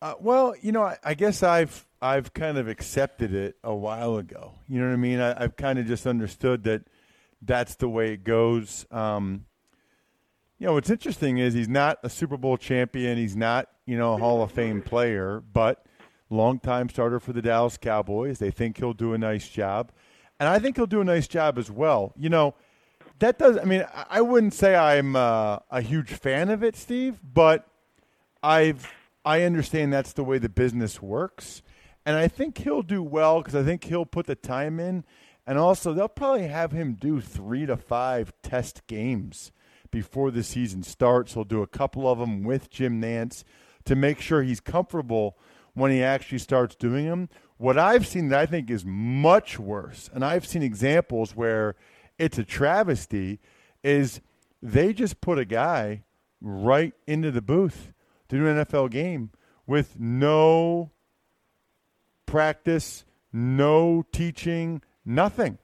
Uh, 0.00 0.14
well, 0.20 0.54
you 0.60 0.70
know, 0.70 0.84
I, 0.84 0.96
I, 1.02 1.14
guess 1.14 1.42
I've 1.42 1.86
I've 2.00 2.32
kind 2.32 2.56
of 2.56 2.68
accepted 2.68 3.34
it 3.34 3.56
a 3.64 3.74
while 3.74 4.16
ago. 4.16 4.54
You 4.68 4.80
know 4.80 4.86
what 4.86 4.92
I 4.92 4.96
mean? 4.96 5.20
I, 5.20 5.42
have 5.42 5.56
kind 5.56 5.78
of 5.78 5.86
just 5.86 6.06
understood 6.06 6.64
that 6.64 6.82
that's 7.42 7.74
the 7.74 7.88
way 7.88 8.12
it 8.12 8.22
goes. 8.22 8.86
Um, 8.92 9.46
you 10.58 10.66
know, 10.66 10.74
what's 10.74 10.90
interesting 10.90 11.38
is 11.38 11.54
he's 11.54 11.68
not 11.68 11.98
a 12.02 12.10
Super 12.10 12.36
Bowl 12.36 12.56
champion. 12.56 13.16
He's 13.16 13.36
not, 13.36 13.68
you 13.86 13.96
know, 13.98 14.14
a 14.14 14.18
Hall 14.18 14.42
of 14.42 14.52
Fame 14.52 14.82
player, 14.82 15.42
but 15.52 15.84
longtime 16.30 16.88
starter 16.88 17.20
for 17.20 17.32
the 17.32 17.42
Dallas 17.42 17.76
Cowboys. 17.76 18.38
They 18.38 18.50
think 18.50 18.78
he'll 18.78 18.92
do 18.92 19.14
a 19.14 19.18
nice 19.18 19.48
job. 19.48 19.92
And 20.40 20.48
I 20.48 20.58
think 20.58 20.76
he'll 20.76 20.86
do 20.86 21.00
a 21.00 21.04
nice 21.04 21.26
job 21.26 21.58
as 21.58 21.70
well. 21.70 22.12
You 22.16 22.28
know, 22.28 22.54
that 23.18 23.38
does, 23.38 23.56
I 23.56 23.64
mean, 23.64 23.84
I 24.08 24.20
wouldn't 24.20 24.54
say 24.54 24.74
I'm 24.74 25.16
uh, 25.16 25.58
a 25.70 25.80
huge 25.80 26.10
fan 26.10 26.50
of 26.50 26.62
it, 26.62 26.76
Steve, 26.76 27.20
but 27.22 27.66
I've, 28.42 28.92
I 29.28 29.42
understand 29.42 29.92
that's 29.92 30.14
the 30.14 30.24
way 30.24 30.38
the 30.38 30.48
business 30.48 31.02
works. 31.02 31.60
And 32.06 32.16
I 32.16 32.28
think 32.28 32.56
he'll 32.56 32.80
do 32.80 33.02
well 33.02 33.42
because 33.42 33.54
I 33.54 33.62
think 33.62 33.84
he'll 33.84 34.06
put 34.06 34.24
the 34.24 34.34
time 34.34 34.80
in. 34.80 35.04
And 35.46 35.58
also, 35.58 35.92
they'll 35.92 36.08
probably 36.08 36.46
have 36.46 36.72
him 36.72 36.94
do 36.94 37.20
three 37.20 37.66
to 37.66 37.76
five 37.76 38.32
test 38.42 38.86
games 38.86 39.52
before 39.90 40.30
the 40.30 40.42
season 40.42 40.82
starts. 40.82 41.34
He'll 41.34 41.44
do 41.44 41.60
a 41.60 41.66
couple 41.66 42.10
of 42.10 42.18
them 42.18 42.42
with 42.42 42.70
Jim 42.70 43.02
Nantz 43.02 43.44
to 43.84 43.94
make 43.94 44.18
sure 44.18 44.42
he's 44.42 44.60
comfortable 44.60 45.36
when 45.74 45.90
he 45.90 46.02
actually 46.02 46.38
starts 46.38 46.74
doing 46.74 47.04
them. 47.04 47.28
What 47.58 47.78
I've 47.78 48.06
seen 48.06 48.30
that 48.30 48.40
I 48.40 48.46
think 48.46 48.70
is 48.70 48.86
much 48.86 49.58
worse, 49.58 50.08
and 50.14 50.24
I've 50.24 50.46
seen 50.46 50.62
examples 50.62 51.36
where 51.36 51.76
it's 52.18 52.38
a 52.38 52.44
travesty, 52.44 53.40
is 53.84 54.22
they 54.62 54.94
just 54.94 55.20
put 55.20 55.38
a 55.38 55.44
guy 55.44 56.04
right 56.40 56.94
into 57.06 57.30
the 57.30 57.42
booth 57.42 57.92
to 58.28 58.36
do 58.36 58.46
an 58.46 58.64
NFL 58.64 58.90
game 58.90 59.30
with 59.66 59.98
no 59.98 60.90
practice, 62.26 63.04
no 63.32 64.04
teaching, 64.12 64.82
nothing. 65.04 65.58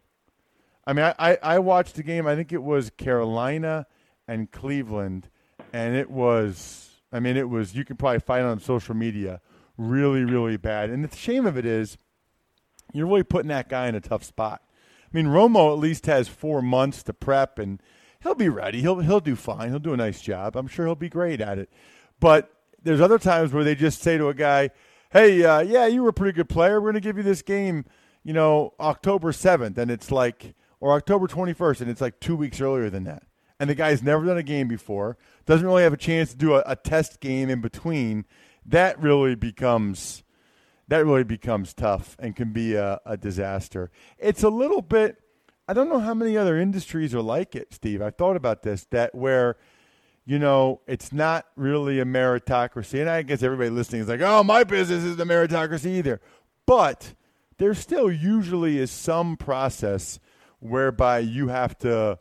I 0.87 0.92
mean, 0.92 1.12
I, 1.18 1.38
I 1.42 1.59
watched 1.59 1.94
the 1.94 2.02
game. 2.02 2.26
I 2.26 2.37
think 2.37 2.52
it 2.52 2.62
was 2.62 2.90
Carolina 2.90 3.87
and 4.28 4.50
Cleveland, 4.50 5.28
and 5.73 5.94
it 5.94 6.11
was. 6.11 6.90
I 7.12 7.21
mean, 7.21 7.37
it 7.37 7.49
was. 7.49 7.75
You 7.75 7.85
can 7.85 7.97
probably 7.97 8.21
find 8.21 8.44
on 8.44 8.61
social 8.61 8.94
media. 8.94 9.40
Really, 9.76 10.25
really 10.25 10.56
bad. 10.56 10.90
And 10.90 11.04
the 11.04 11.16
shame 11.16 11.47
of 11.47 11.56
it 11.56 11.66
is, 11.66 11.97
you're 12.92 13.06
really 13.06 13.23
putting 13.23 13.49
that 13.49 13.68
guy 13.68 13.88
in 13.88 13.94
a 13.94 14.00
tough 14.00 14.25
spot. 14.25 14.62
I 14.66 15.16
mean, 15.16 15.26
Romo 15.26 15.73
at 15.73 15.78
least 15.78 16.06
has 16.06 16.28
four 16.28 16.61
months 16.61 17.02
to 17.04 17.14
prep, 17.14 17.59
and 17.59 17.80
he'll 18.23 18.35
be 18.35 18.49
ready. 18.49 18.80
He'll 18.80 19.00
he'll 19.00 19.21
do 19.21 19.37
fine. 19.37 19.71
He'll 19.71 19.78
do 19.78 19.94
a 19.94 19.97
nice 19.97 20.21
job. 20.21 20.56
I'm 20.56 20.68
sure 20.68 20.87
he'll 20.87 20.94
be 20.94 21.09
great 21.09 21.40
at 21.40 21.59
it. 21.59 21.71
But 22.21 22.53
there's 22.85 23.00
other 23.00 23.19
times 23.19 23.53
where 23.53 23.64
they 23.64 23.75
just 23.75 24.00
say 24.00 24.17
to 24.17 24.29
a 24.29 24.35
guy, 24.35 24.71
"Hey, 25.11 25.45
uh, 25.45 25.61
yeah, 25.61 25.87
you 25.87 26.03
were 26.03 26.11
a 26.11 26.14
pretty 26.14 26.33
good 26.33 26.49
player. 26.49 26.81
We're 26.81 26.93
going 26.93 27.03
to 27.03 27.09
give 27.09 27.17
you 27.17 27.23
this 27.23 27.43
game, 27.43 27.85
you 28.23 28.33
know, 28.33 28.75
October 28.79 29.33
7th," 29.33 29.76
and 29.79 29.91
it's 29.91 30.12
like, 30.12 30.55
or 30.81 30.93
October 30.93 31.26
21st, 31.26 31.81
and 31.81 31.91
it's 31.91 32.00
like 32.00 32.21
two 32.21 32.37
weeks 32.37 32.61
earlier 32.61 32.91
than 32.91 33.05
that 33.05 33.25
and 33.59 33.71
the 33.71 33.75
guy's 33.75 34.03
never 34.03 34.26
done 34.26 34.37
a 34.37 34.43
game 34.43 34.69
before, 34.69 35.17
doesn't 35.47 35.67
really 35.67 35.83
have 35.83 35.93
a 35.93 35.99
chance 35.99 36.31
to 36.31 36.37
do 36.37 36.55
a, 36.55 36.62
a 36.67 36.76
test 36.76 37.21
game 37.21 37.49
in 37.49 37.61
between, 37.61 38.25
that 38.67 39.00
really 39.00 39.35
becomes 39.35 40.23
that 40.88 41.07
really 41.07 41.25
becomes 41.25 41.73
tough 41.73 42.14
and 42.19 42.37
can 42.37 42.53
be 42.53 42.75
a, 42.75 43.00
a, 43.07 43.17
disaster. 43.17 43.91
It's 44.19 44.43
a 44.43 44.50
little 44.50 44.83
bit. 44.83 45.17
I 45.67 45.73
don't 45.73 45.88
know 45.88 45.99
how 45.99 46.12
many 46.12 46.37
other 46.37 46.61
industries 46.61 47.14
are 47.14 47.23
like 47.23 47.57
it, 47.57 47.73
Steve. 47.73 48.03
I 48.03 48.11
thought 48.11 48.37
about 48.37 48.64
this 48.64 48.85
that 48.91 49.14
where, 49.14 49.57
you 50.26 50.38
know, 50.38 50.81
it's 50.87 51.12
not 51.12 51.47
really 51.57 52.00
a 52.00 52.04
meritocracy, 52.04 53.00
and 53.00 53.11
I 53.11 53.23
guess 53.23 53.43
everybody 53.43 53.71
listening 53.71 54.02
is 54.02 54.09
like, 54.09 54.21
"Oh, 54.21 54.43
my 54.43 54.64
business 54.64 55.04
isn't 55.04 55.21
a 55.21 55.26
meritocracy 55.26 55.87
either," 55.87 56.21
but 56.66 57.14
there 57.59 57.75
still 57.75 58.11
usually 58.11 58.78
is 58.78 58.90
some 58.90 59.37
process 59.37 60.19
whereby 60.61 61.19
you 61.19 61.49
have 61.49 61.76
to 61.78 62.19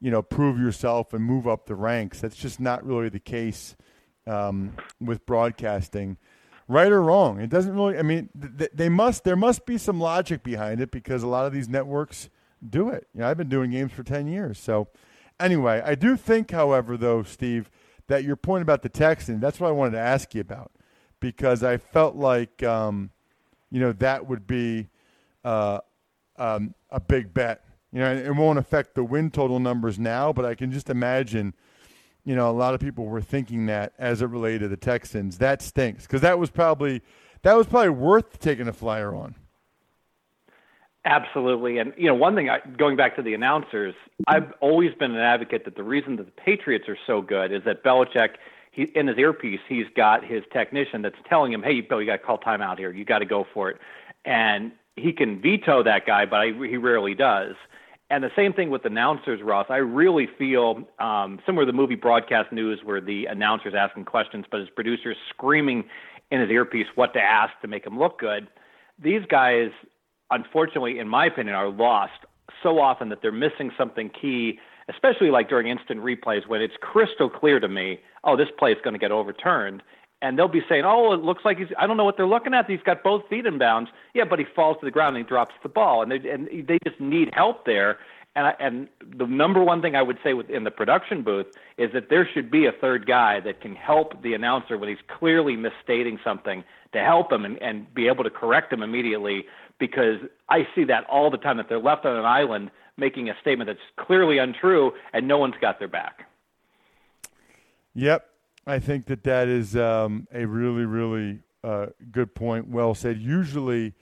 you 0.00 0.10
know, 0.10 0.22
prove 0.22 0.58
yourself 0.58 1.12
and 1.12 1.22
move 1.22 1.46
up 1.46 1.66
the 1.66 1.74
ranks. 1.74 2.20
That's 2.20 2.36
just 2.36 2.58
not 2.58 2.84
really 2.84 3.10
the 3.10 3.20
case 3.20 3.76
um, 4.26 4.72
with 5.00 5.26
broadcasting, 5.26 6.16
right 6.68 6.90
or 6.90 7.02
wrong. 7.02 7.40
It 7.40 7.50
doesn't 7.50 7.74
really. 7.74 7.98
I 7.98 8.02
mean, 8.02 8.30
th- 8.58 8.70
they 8.72 8.88
must. 8.88 9.24
There 9.24 9.36
must 9.36 9.66
be 9.66 9.76
some 9.76 10.00
logic 10.00 10.42
behind 10.42 10.80
it 10.80 10.90
because 10.90 11.22
a 11.22 11.28
lot 11.28 11.46
of 11.46 11.52
these 11.52 11.68
networks 11.68 12.30
do 12.66 12.88
it. 12.88 13.08
You 13.14 13.20
know, 13.20 13.28
I've 13.28 13.36
been 13.36 13.50
doing 13.50 13.70
games 13.70 13.92
for 13.92 14.02
ten 14.02 14.26
years. 14.26 14.58
So, 14.58 14.88
anyway, 15.40 15.82
I 15.84 15.94
do 15.94 16.16
think, 16.16 16.50
however, 16.50 16.96
though, 16.96 17.22
Steve, 17.22 17.70
that 18.06 18.24
your 18.24 18.36
point 18.36 18.62
about 18.62 18.82
the 18.82 18.88
Texans. 18.88 19.40
That's 19.40 19.58
what 19.58 19.68
I 19.68 19.72
wanted 19.72 19.92
to 19.92 20.00
ask 20.00 20.34
you 20.34 20.40
about 20.40 20.72
because 21.20 21.62
I 21.62 21.76
felt 21.76 22.16
like, 22.16 22.62
um, 22.62 23.10
you 23.70 23.80
know, 23.80 23.92
that 23.92 24.26
would 24.26 24.46
be 24.46 24.88
uh, 25.44 25.80
um, 26.36 26.74
a 26.90 27.00
big 27.00 27.34
bet 27.34 27.64
you 27.92 28.00
know, 28.00 28.12
it 28.12 28.34
won't 28.34 28.58
affect 28.58 28.94
the 28.94 29.02
win 29.02 29.30
total 29.30 29.58
numbers 29.58 29.98
now, 29.98 30.32
but 30.32 30.44
I 30.44 30.54
can 30.54 30.70
just 30.70 30.90
imagine, 30.90 31.54
you 32.24 32.36
know, 32.36 32.48
a 32.48 32.52
lot 32.52 32.74
of 32.74 32.80
people 32.80 33.06
were 33.06 33.20
thinking 33.20 33.66
that 33.66 33.92
as 33.98 34.22
it 34.22 34.26
related 34.26 34.60
to 34.60 34.68
the 34.68 34.76
Texans. 34.76 35.38
That 35.38 35.60
stinks 35.60 36.06
because 36.06 36.20
that 36.20 36.38
was 36.38 36.50
probably 36.50 37.02
that 37.42 37.54
was 37.54 37.66
probably 37.66 37.90
worth 37.90 38.38
taking 38.38 38.68
a 38.68 38.72
flyer 38.72 39.14
on. 39.14 39.34
Absolutely, 41.04 41.78
and 41.78 41.94
you 41.96 42.06
know, 42.06 42.14
one 42.14 42.34
thing 42.34 42.50
I, 42.50 42.58
going 42.76 42.94
back 42.96 43.16
to 43.16 43.22
the 43.22 43.32
announcers, 43.32 43.94
I've 44.26 44.52
always 44.60 44.92
been 44.94 45.12
an 45.12 45.20
advocate 45.20 45.64
that 45.64 45.74
the 45.74 45.82
reason 45.82 46.16
that 46.16 46.26
the 46.26 46.42
Patriots 46.42 46.88
are 46.88 46.98
so 47.06 47.22
good 47.22 47.52
is 47.52 47.62
that 47.64 47.82
Belichick. 47.82 48.34
He, 48.72 48.82
in 48.94 49.08
his 49.08 49.18
earpiece, 49.18 49.60
he's 49.68 49.86
got 49.96 50.24
his 50.24 50.44
technician 50.52 51.02
that's 51.02 51.16
telling 51.28 51.52
him, 51.52 51.62
"Hey, 51.62 51.80
Bill, 51.80 52.00
you 52.00 52.06
got 52.06 52.18
to 52.18 52.22
call 52.22 52.38
timeout 52.38 52.78
here. 52.78 52.92
You 52.92 53.04
got 53.04 53.20
to 53.20 53.24
go 53.24 53.46
for 53.52 53.70
it." 53.70 53.78
And 54.24 54.72
he 54.96 55.12
can 55.12 55.40
veto 55.40 55.82
that 55.82 56.06
guy, 56.06 56.26
but 56.26 56.36
I, 56.36 56.46
he 56.52 56.76
rarely 56.76 57.14
does. 57.14 57.54
And 58.10 58.22
the 58.22 58.30
same 58.36 58.52
thing 58.52 58.70
with 58.70 58.84
announcers, 58.84 59.40
Ross. 59.42 59.66
I 59.70 59.76
really 59.76 60.28
feel 60.38 60.82
um, 60.98 61.40
similar 61.46 61.64
to 61.64 61.72
the 61.72 61.76
movie 61.76 61.94
broadcast 61.94 62.52
news, 62.52 62.80
where 62.84 63.00
the 63.00 63.26
announcer's 63.26 63.74
asking 63.74 64.04
questions, 64.04 64.44
but 64.50 64.60
his 64.60 64.68
producer's 64.68 65.16
screaming 65.30 65.84
in 66.30 66.40
his 66.40 66.50
earpiece 66.50 66.86
what 66.94 67.12
to 67.14 67.20
ask 67.20 67.52
to 67.62 67.68
make 67.68 67.86
him 67.86 67.98
look 67.98 68.18
good. 68.18 68.48
These 69.02 69.22
guys, 69.30 69.70
unfortunately, 70.30 70.98
in 70.98 71.08
my 71.08 71.26
opinion, 71.26 71.54
are 71.54 71.68
lost 71.68 72.12
so 72.62 72.78
often 72.78 73.08
that 73.08 73.22
they're 73.22 73.32
missing 73.32 73.70
something 73.76 74.10
key, 74.10 74.58
especially 74.88 75.30
like 75.30 75.48
during 75.48 75.68
instant 75.68 76.00
replays 76.00 76.46
when 76.46 76.60
it's 76.60 76.74
crystal 76.80 77.30
clear 77.30 77.60
to 77.60 77.68
me, 77.68 78.00
oh, 78.24 78.36
this 78.36 78.48
play 78.58 78.72
is 78.72 78.78
going 78.82 78.94
to 78.94 78.98
get 78.98 79.12
overturned 79.12 79.82
and 80.22 80.38
they'll 80.38 80.48
be 80.48 80.62
saying, 80.68 80.84
"Oh, 80.84 81.12
it 81.12 81.22
looks 81.22 81.44
like 81.44 81.58
he's." 81.58 81.68
I 81.78 81.86
don't 81.86 81.96
know 81.96 82.04
what 82.04 82.16
they're 82.16 82.26
looking 82.26 82.52
at. 82.54 82.68
He's 82.68 82.82
got 82.84 83.02
both 83.02 83.26
feet 83.28 83.46
in 83.46 83.58
bounds. 83.58 83.90
Yeah, 84.14 84.24
but 84.24 84.38
he 84.38 84.44
falls 84.54 84.76
to 84.80 84.84
the 84.84 84.90
ground 84.90 85.16
and 85.16 85.24
he 85.24 85.28
drops 85.28 85.54
the 85.62 85.68
ball, 85.68 86.02
and 86.02 86.12
they 86.12 86.28
and 86.28 86.46
they 86.46 86.78
just 86.84 87.00
need 87.00 87.30
help 87.32 87.64
there. 87.64 87.98
And 88.36 88.46
I, 88.46 88.54
and 88.60 88.88
the 89.16 89.26
number 89.26 89.62
one 89.62 89.82
thing 89.82 89.96
I 89.96 90.02
would 90.02 90.18
say 90.22 90.34
within 90.34 90.62
the 90.62 90.70
production 90.70 91.22
booth 91.22 91.46
is 91.78 91.92
that 91.94 92.10
there 92.10 92.28
should 92.32 92.50
be 92.50 92.66
a 92.66 92.72
third 92.72 93.06
guy 93.06 93.40
that 93.40 93.60
can 93.60 93.74
help 93.74 94.22
the 94.22 94.34
announcer 94.34 94.78
when 94.78 94.88
he's 94.88 94.98
clearly 95.18 95.56
misstating 95.56 96.18
something 96.22 96.62
to 96.92 96.98
help 97.00 97.32
him 97.32 97.44
and, 97.44 97.60
and 97.60 97.92
be 97.92 98.06
able 98.06 98.22
to 98.24 98.30
correct 98.30 98.72
him 98.72 98.82
immediately. 98.82 99.46
Because 99.78 100.18
I 100.48 100.68
see 100.74 100.84
that 100.84 101.04
all 101.10 101.30
the 101.30 101.38
time 101.38 101.56
that 101.56 101.68
they're 101.68 101.80
left 101.80 102.04
on 102.04 102.16
an 102.16 102.24
island 102.24 102.70
making 102.96 103.30
a 103.30 103.34
statement 103.40 103.68
that's 103.68 104.06
clearly 104.06 104.38
untrue, 104.38 104.92
and 105.12 105.26
no 105.26 105.38
one's 105.38 105.54
got 105.60 105.78
their 105.78 105.88
back. 105.88 106.26
Yep, 107.94 108.28
I 108.66 108.78
think 108.78 109.06
that 109.06 109.24
that 109.24 109.48
is 109.48 109.74
um, 109.74 110.28
a 110.32 110.44
really, 110.44 110.84
really 110.84 111.40
uh, 111.64 111.86
good 112.12 112.34
point. 112.34 112.68
Well 112.68 112.94
said. 112.94 113.18
Usually, 113.18 113.94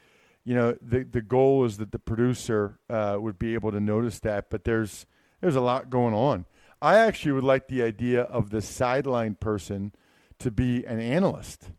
you 0.48 0.54
know, 0.54 0.76
the 0.80 1.04
the 1.04 1.20
goal 1.20 1.64
is 1.64 1.76
that 1.76 1.92
the 1.92 1.98
producer 1.98 2.78
uh, 2.88 3.18
would 3.20 3.38
be 3.38 3.52
able 3.54 3.70
to 3.70 3.80
notice 3.80 4.18
that, 4.20 4.48
but 4.48 4.64
there's 4.64 5.04
there's 5.40 5.56
a 5.56 5.60
lot 5.60 5.90
going 5.90 6.14
on. 6.14 6.46
I 6.80 6.98
actually 6.98 7.32
would 7.32 7.44
like 7.44 7.68
the 7.68 7.82
idea 7.82 8.22
of 8.22 8.50
the 8.50 8.62
sideline 8.62 9.34
person 9.34 9.92
to 10.38 10.50
be 10.50 10.84
an 10.84 11.00
analyst, 11.00 11.70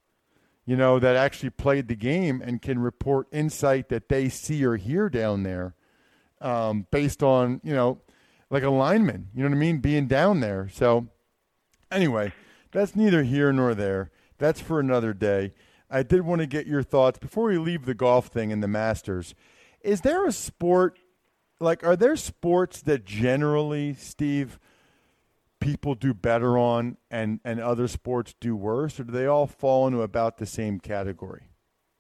you 0.66 0.76
know, 0.76 1.00
that 1.00 1.16
actually 1.16 1.52
played 1.52 1.88
the 1.88 1.96
game 1.96 2.42
and 2.46 2.62
can 2.62 2.78
report 2.80 3.28
insight 3.32 3.90
that 3.90 4.10
they 4.10 4.30
see 4.30 4.64
or 4.66 4.76
hear 4.76 5.10
down 5.10 5.44
there, 5.44 5.74
um, 6.40 6.86
based 6.92 7.24
on 7.24 7.62
you 7.64 7.74
know, 7.74 8.02
like 8.50 8.64
a 8.64 8.70
lineman. 8.70 9.30
You 9.34 9.44
know 9.44 9.50
what 9.50 9.56
I 9.56 9.60
mean? 9.60 9.80
Being 9.80 10.08
down 10.08 10.42
there. 10.42 10.70
So, 10.72 11.08
anyway 11.92 12.34
that's 12.72 12.96
neither 12.96 13.24
here 13.24 13.52
nor 13.52 13.74
there. 13.74 14.12
That's 14.38 14.62
for 14.62 14.80
another 14.80 15.14
day. 15.14 15.54
I 15.90 16.04
did 16.04 16.22
want 16.22 16.42
to 16.42 16.48
get 16.48 16.68
your 16.68 16.84
thoughts 16.84 17.20
before 17.20 17.46
we 17.46 17.58
leave 17.58 17.86
the 17.86 17.94
golf 17.94 18.28
thing 18.28 18.52
and 18.52 18.62
the 18.62 18.68
Masters. 18.68 19.34
Is 19.82 20.02
there 20.02 20.26
a 20.28 20.32
sport 20.32 21.00
like 21.60 21.84
are 21.84 21.96
there 21.96 22.16
sports 22.16 22.82
that 22.84 23.06
generally, 23.06 23.94
Steve, 23.94 24.60
people 25.60 25.96
do 25.96 26.14
better 26.14 26.58
on 26.58 26.98
and 27.12 27.40
and 27.44 27.60
other 27.60 27.88
sports 27.88 28.34
do 28.40 28.56
worse 28.56 29.00
or 29.00 29.04
do 29.04 29.12
they 29.12 29.26
all 29.26 29.48
fall 29.48 29.88
into 29.88 30.02
about 30.02 30.38
the 30.38 30.46
same 30.46 30.80
category? 30.80 31.50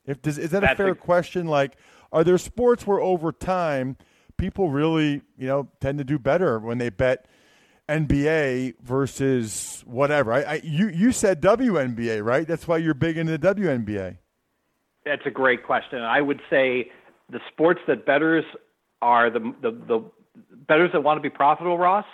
If 0.06 0.22
does, 0.22 0.38
is 0.38 0.52
that 0.52 0.62
That's 0.62 0.74
a 0.74 0.78
fair 0.78 0.92
a- 0.92 0.96
question 0.96 1.48
like 1.48 1.78
are 2.12 2.24
there 2.24 2.38
sports 2.38 2.88
where 2.88 3.00
over 3.00 3.32
time 3.32 3.98
people 4.38 4.70
really, 4.70 5.22
you 5.38 5.48
know, 5.48 5.68
tend 5.82 5.98
to 5.98 6.04
do 6.04 6.18
better 6.18 6.58
when 6.60 6.78
they 6.78 6.90
bet 6.90 7.26
NBA 7.90 8.76
versus 8.82 9.84
whatever. 9.86 10.32
I, 10.32 10.42
I, 10.42 10.62
you 10.64 10.90
you 10.90 11.12
said 11.12 11.42
WNBA, 11.42 12.24
right? 12.24 12.48
That's 12.48 12.68
why 12.68 12.78
you're 12.78 12.94
big 12.94 13.18
into 13.18 13.38
the 13.38 13.56
WNBA. 13.56 14.18
That's 15.06 15.26
a 15.26 15.32
great 15.32 15.66
question. 15.66 16.02
I 16.02 16.22
would 16.22 16.42
say 16.50 16.92
the 17.30 17.40
sports 17.52 17.80
that 17.88 18.06
betters 18.06 18.46
are 19.02 19.30
the 19.30 19.40
the 19.62 19.72
the, 19.72 20.04
bettors 20.68 20.92
that 20.94 21.04
want 21.04 21.18
to 21.18 21.22
be 21.22 21.30
profitable, 21.30 21.78
Ross, 21.78 22.06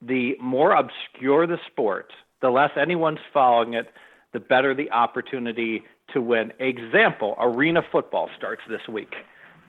the 0.00 0.36
more 0.40 0.72
obscure 0.72 1.46
the 1.46 1.58
sport, 1.66 2.12
the 2.40 2.50
less 2.50 2.70
anyone's 2.80 3.18
following 3.32 3.74
it, 3.74 3.88
the 4.32 4.40
better 4.40 4.74
the 4.74 4.90
opportunity 4.90 5.82
to 6.12 6.20
win. 6.20 6.52
Example, 6.58 7.34
arena 7.38 7.82
football 7.90 8.30
starts 8.36 8.62
this 8.68 8.86
week. 8.88 9.14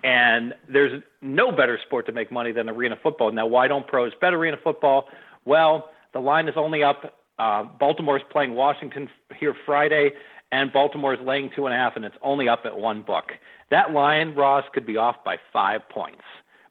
And 0.03 0.53
there's 0.67 1.03
no 1.21 1.51
better 1.51 1.79
sport 1.85 2.07
to 2.07 2.11
make 2.11 2.31
money 2.31 2.51
than 2.51 2.69
arena 2.69 2.95
football. 3.01 3.31
Now, 3.31 3.45
why 3.45 3.67
don't 3.67 3.85
pros 3.85 4.13
bet 4.19 4.33
arena 4.33 4.57
football? 4.63 5.07
Well, 5.45 5.89
the 6.13 6.19
line 6.19 6.47
is 6.47 6.55
only 6.55 6.83
up. 6.83 7.17
Uh, 7.39 7.63
Baltimore 7.63 8.17
is 8.17 8.23
playing 8.31 8.53
Washington 8.53 9.09
here 9.39 9.55
Friday, 9.65 10.11
and 10.51 10.71
Baltimore 10.71 11.13
is 11.13 11.19
laying 11.21 11.49
two 11.55 11.65
and 11.65 11.73
a 11.73 11.77
half, 11.77 11.95
and 11.95 12.05
it's 12.05 12.17
only 12.21 12.47
up 12.47 12.61
at 12.65 12.77
one 12.77 13.01
book. 13.01 13.31
That 13.69 13.91
line, 13.91 14.35
Ross, 14.35 14.65
could 14.73 14.85
be 14.85 14.97
off 14.97 15.23
by 15.23 15.37
five 15.51 15.87
points. 15.89 16.23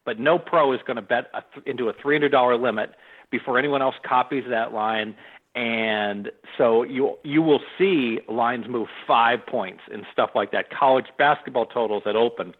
But 0.04 0.18
no 0.18 0.38
pro 0.38 0.72
is 0.72 0.80
going 0.86 0.96
to 0.96 1.02
bet 1.02 1.30
a 1.34 1.42
th- 1.54 1.66
into 1.66 1.88
a 1.88 1.94
$300 1.94 2.60
limit 2.60 2.94
before 3.30 3.58
anyone 3.58 3.82
else 3.82 3.94
copies 4.04 4.44
that 4.48 4.72
line. 4.72 5.14
And 5.54 6.30
so 6.56 6.84
you 6.84 7.18
you 7.24 7.42
will 7.42 7.60
see 7.76 8.20
lines 8.28 8.68
move 8.68 8.88
five 9.06 9.44
points 9.44 9.82
and 9.92 10.06
stuff 10.12 10.30
like 10.34 10.52
that. 10.52 10.70
College 10.70 11.06
basketball 11.18 11.66
totals 11.66 12.04
that 12.06 12.14
open, 12.14 12.54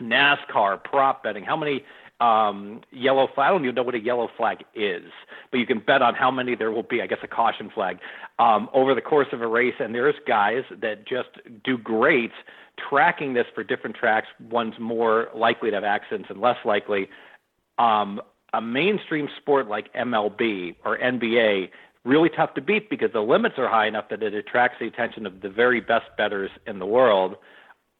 NASCAR 0.00 0.82
prop 0.84 1.22
betting. 1.22 1.42
How 1.44 1.56
many 1.56 1.84
um, 2.22 2.80
yellow 2.90 3.28
flag? 3.34 3.48
I 3.48 3.50
don't 3.50 3.64
even 3.64 3.74
know 3.74 3.82
what 3.82 3.94
a 3.94 4.00
yellow 4.00 4.28
flag 4.36 4.64
is, 4.74 5.10
but 5.50 5.58
you 5.58 5.66
can 5.66 5.80
bet 5.80 6.02
on 6.02 6.14
how 6.14 6.30
many 6.30 6.54
there 6.54 6.70
will 6.70 6.82
be. 6.82 7.02
I 7.02 7.06
guess 7.06 7.18
a 7.22 7.28
caution 7.28 7.70
flag 7.70 7.98
um, 8.38 8.68
over 8.72 8.94
the 8.94 9.00
course 9.00 9.28
of 9.32 9.42
a 9.42 9.46
race. 9.46 9.74
And 9.78 9.94
there's 9.94 10.14
guys 10.26 10.64
that 10.80 11.06
just 11.06 11.30
do 11.64 11.76
great 11.76 12.32
tracking 12.88 13.34
this 13.34 13.46
for 13.54 13.64
different 13.64 13.96
tracks. 13.96 14.28
One's 14.50 14.78
more 14.78 15.28
likely 15.34 15.70
to 15.70 15.76
have 15.76 15.84
accidents 15.84 16.28
and 16.30 16.40
less 16.40 16.58
likely. 16.64 17.08
Um, 17.78 18.20
a 18.54 18.60
mainstream 18.60 19.28
sport 19.40 19.68
like 19.68 19.92
MLB 19.94 20.76
or 20.84 20.98
NBA 20.98 21.70
really 22.04 22.28
tough 22.28 22.54
to 22.54 22.60
beat 22.60 22.90
because 22.90 23.12
the 23.12 23.20
limits 23.20 23.54
are 23.58 23.68
high 23.68 23.86
enough 23.86 24.08
that 24.10 24.22
it 24.22 24.34
attracts 24.34 24.78
the 24.80 24.86
attention 24.86 25.26
of 25.26 25.40
the 25.40 25.48
very 25.48 25.80
best 25.80 26.06
bettors 26.16 26.50
in 26.66 26.78
the 26.78 26.86
world. 26.86 27.36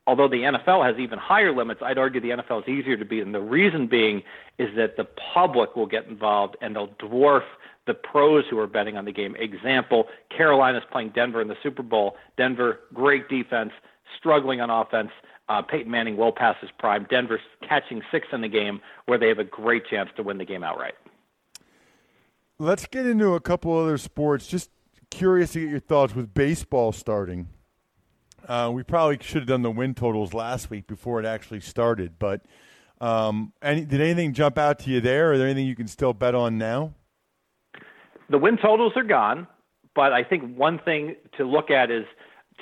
Although 0.06 0.28
the 0.28 0.38
NFL 0.38 0.84
has 0.84 0.98
even 0.98 1.18
higher 1.18 1.54
limits, 1.54 1.80
I'd 1.84 1.98
argue 1.98 2.20
the 2.20 2.30
NFL 2.30 2.62
is 2.62 2.68
easier 2.68 2.96
to 2.96 3.04
beat. 3.04 3.22
And 3.22 3.34
the 3.34 3.40
reason 3.40 3.86
being 3.86 4.22
is 4.58 4.74
that 4.76 4.96
the 4.96 5.04
public 5.34 5.76
will 5.76 5.86
get 5.86 6.06
involved 6.06 6.56
and 6.60 6.74
they'll 6.74 6.88
dwarf 6.88 7.44
the 7.86 7.94
pros 7.94 8.44
who 8.50 8.58
are 8.58 8.66
betting 8.66 8.96
on 8.96 9.04
the 9.04 9.12
game. 9.12 9.36
Example, 9.36 10.08
Carolina's 10.36 10.82
playing 10.90 11.10
Denver 11.14 11.40
in 11.40 11.48
the 11.48 11.56
Super 11.62 11.82
Bowl. 11.82 12.16
Denver, 12.36 12.80
great 12.92 13.28
defense, 13.28 13.70
struggling 14.18 14.60
on 14.60 14.70
offense. 14.70 15.10
Uh, 15.48 15.62
Peyton 15.62 15.90
Manning 15.90 16.16
well 16.16 16.32
past 16.32 16.60
his 16.60 16.70
prime. 16.78 17.06
Denver's 17.10 17.40
catching 17.68 18.02
six 18.10 18.28
in 18.32 18.40
the 18.40 18.48
game 18.48 18.80
where 19.06 19.18
they 19.18 19.28
have 19.28 19.38
a 19.38 19.44
great 19.44 19.86
chance 19.86 20.08
to 20.16 20.22
win 20.22 20.38
the 20.38 20.44
game 20.44 20.64
outright. 20.64 20.94
Let's 22.58 22.86
get 22.86 23.06
into 23.06 23.34
a 23.34 23.40
couple 23.40 23.76
other 23.76 23.98
sports. 23.98 24.46
Just 24.46 24.70
curious 25.10 25.52
to 25.52 25.60
get 25.60 25.70
your 25.70 25.80
thoughts 25.80 26.14
with 26.14 26.32
baseball 26.32 26.92
starting. 26.92 27.48
Uh, 28.48 28.70
we 28.72 28.82
probably 28.82 29.18
should 29.20 29.42
have 29.42 29.46
done 29.46 29.62
the 29.62 29.70
win 29.70 29.94
totals 29.94 30.34
last 30.34 30.70
week 30.70 30.86
before 30.86 31.20
it 31.20 31.26
actually 31.26 31.60
started. 31.60 32.18
But 32.18 32.42
um, 33.00 33.52
any, 33.62 33.84
did 33.84 34.00
anything 34.00 34.32
jump 34.32 34.58
out 34.58 34.78
to 34.80 34.90
you 34.90 35.00
there? 35.00 35.32
Are 35.32 35.38
there 35.38 35.46
anything 35.46 35.66
you 35.66 35.76
can 35.76 35.88
still 35.88 36.12
bet 36.12 36.34
on 36.34 36.58
now? 36.58 36.94
The 38.30 38.38
win 38.38 38.56
totals 38.56 38.92
are 38.96 39.04
gone, 39.04 39.46
but 39.94 40.12
I 40.12 40.24
think 40.24 40.56
one 40.56 40.78
thing 40.78 41.16
to 41.36 41.44
look 41.44 41.70
at 41.70 41.90
is 41.90 42.04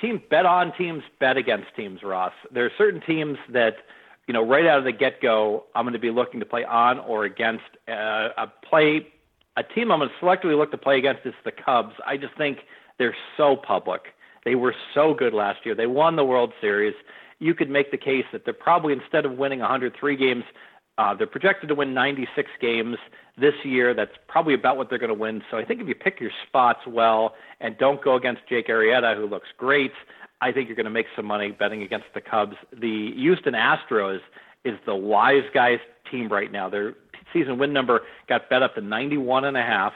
teams 0.01 0.21
bet 0.29 0.45
on 0.45 0.73
teams, 0.77 1.03
bet 1.19 1.37
against 1.37 1.67
teams. 1.75 2.03
Ross, 2.03 2.33
there 2.51 2.65
are 2.65 2.71
certain 2.77 3.01
teams 3.01 3.37
that 3.49 3.75
you 4.27 4.33
know 4.33 4.45
right 4.45 4.65
out 4.65 4.79
of 4.79 4.83
the 4.83 4.91
get 4.91 5.21
go, 5.21 5.65
I'm 5.75 5.85
going 5.85 5.93
to 5.93 5.99
be 5.99 6.09
looking 6.09 6.39
to 6.39 6.45
play 6.45 6.63
on 6.63 6.99
or 6.99 7.25
against 7.25 7.63
uh, 7.87 8.29
a 8.37 8.51
play 8.67 9.07
a 9.57 9.63
team 9.63 9.91
I'm 9.91 9.99
going 9.99 10.09
to 10.09 10.25
selectively 10.25 10.57
look 10.57 10.71
to 10.71 10.77
play 10.77 10.97
against 10.97 11.25
is 11.25 11.33
the 11.43 11.51
Cubs. 11.51 11.93
I 12.05 12.17
just 12.17 12.35
think 12.37 12.59
they're 12.97 13.15
so 13.37 13.55
public. 13.55 14.01
They 14.45 14.55
were 14.55 14.75
so 14.93 15.13
good 15.13 15.33
last 15.33 15.65
year. 15.65 15.75
They 15.75 15.87
won 15.87 16.15
the 16.15 16.25
World 16.25 16.53
Series. 16.59 16.95
You 17.39 17.53
could 17.53 17.69
make 17.69 17.91
the 17.91 17.97
case 17.97 18.25
that 18.31 18.45
they're 18.45 18.53
probably 18.53 18.93
instead 18.93 19.25
of 19.25 19.33
winning 19.37 19.59
103 19.59 20.15
games, 20.15 20.43
uh, 20.97 21.15
they're 21.15 21.27
projected 21.27 21.69
to 21.69 21.75
win 21.75 21.93
96 21.93 22.49
games 22.59 22.97
this 23.37 23.53
year. 23.63 23.93
That's 23.93 24.11
probably 24.27 24.53
about 24.53 24.77
what 24.77 24.89
they're 24.89 24.99
going 24.99 25.09
to 25.09 25.19
win. 25.19 25.41
So 25.49 25.57
I 25.57 25.65
think 25.65 25.81
if 25.81 25.87
you 25.87 25.95
pick 25.95 26.19
your 26.19 26.31
spots 26.47 26.81
well 26.85 27.35
and 27.59 27.77
don't 27.77 28.03
go 28.03 28.15
against 28.15 28.41
Jake 28.47 28.67
Arrieta, 28.67 29.15
who 29.15 29.25
looks 29.25 29.47
great, 29.57 29.93
I 30.41 30.51
think 30.51 30.67
you're 30.67 30.75
going 30.75 30.85
to 30.85 30.91
make 30.91 31.07
some 31.15 31.25
money 31.25 31.51
betting 31.51 31.81
against 31.81 32.07
the 32.13 32.21
Cubs. 32.21 32.55
The 32.71 33.13
Houston 33.15 33.53
Astros 33.53 34.19
is 34.65 34.77
the 34.85 34.95
wise 34.95 35.43
guys 35.53 35.79
team 36.09 36.29
right 36.29 36.51
now. 36.51 36.69
They're 36.69 36.93
season 37.33 37.57
win 37.57 37.71
number 37.71 38.01
got 38.27 38.49
bet 38.49 38.61
up 38.61 38.75
to 38.75 38.81
91 38.81 39.45
and 39.45 39.55
a 39.57 39.61
half. 39.61 39.93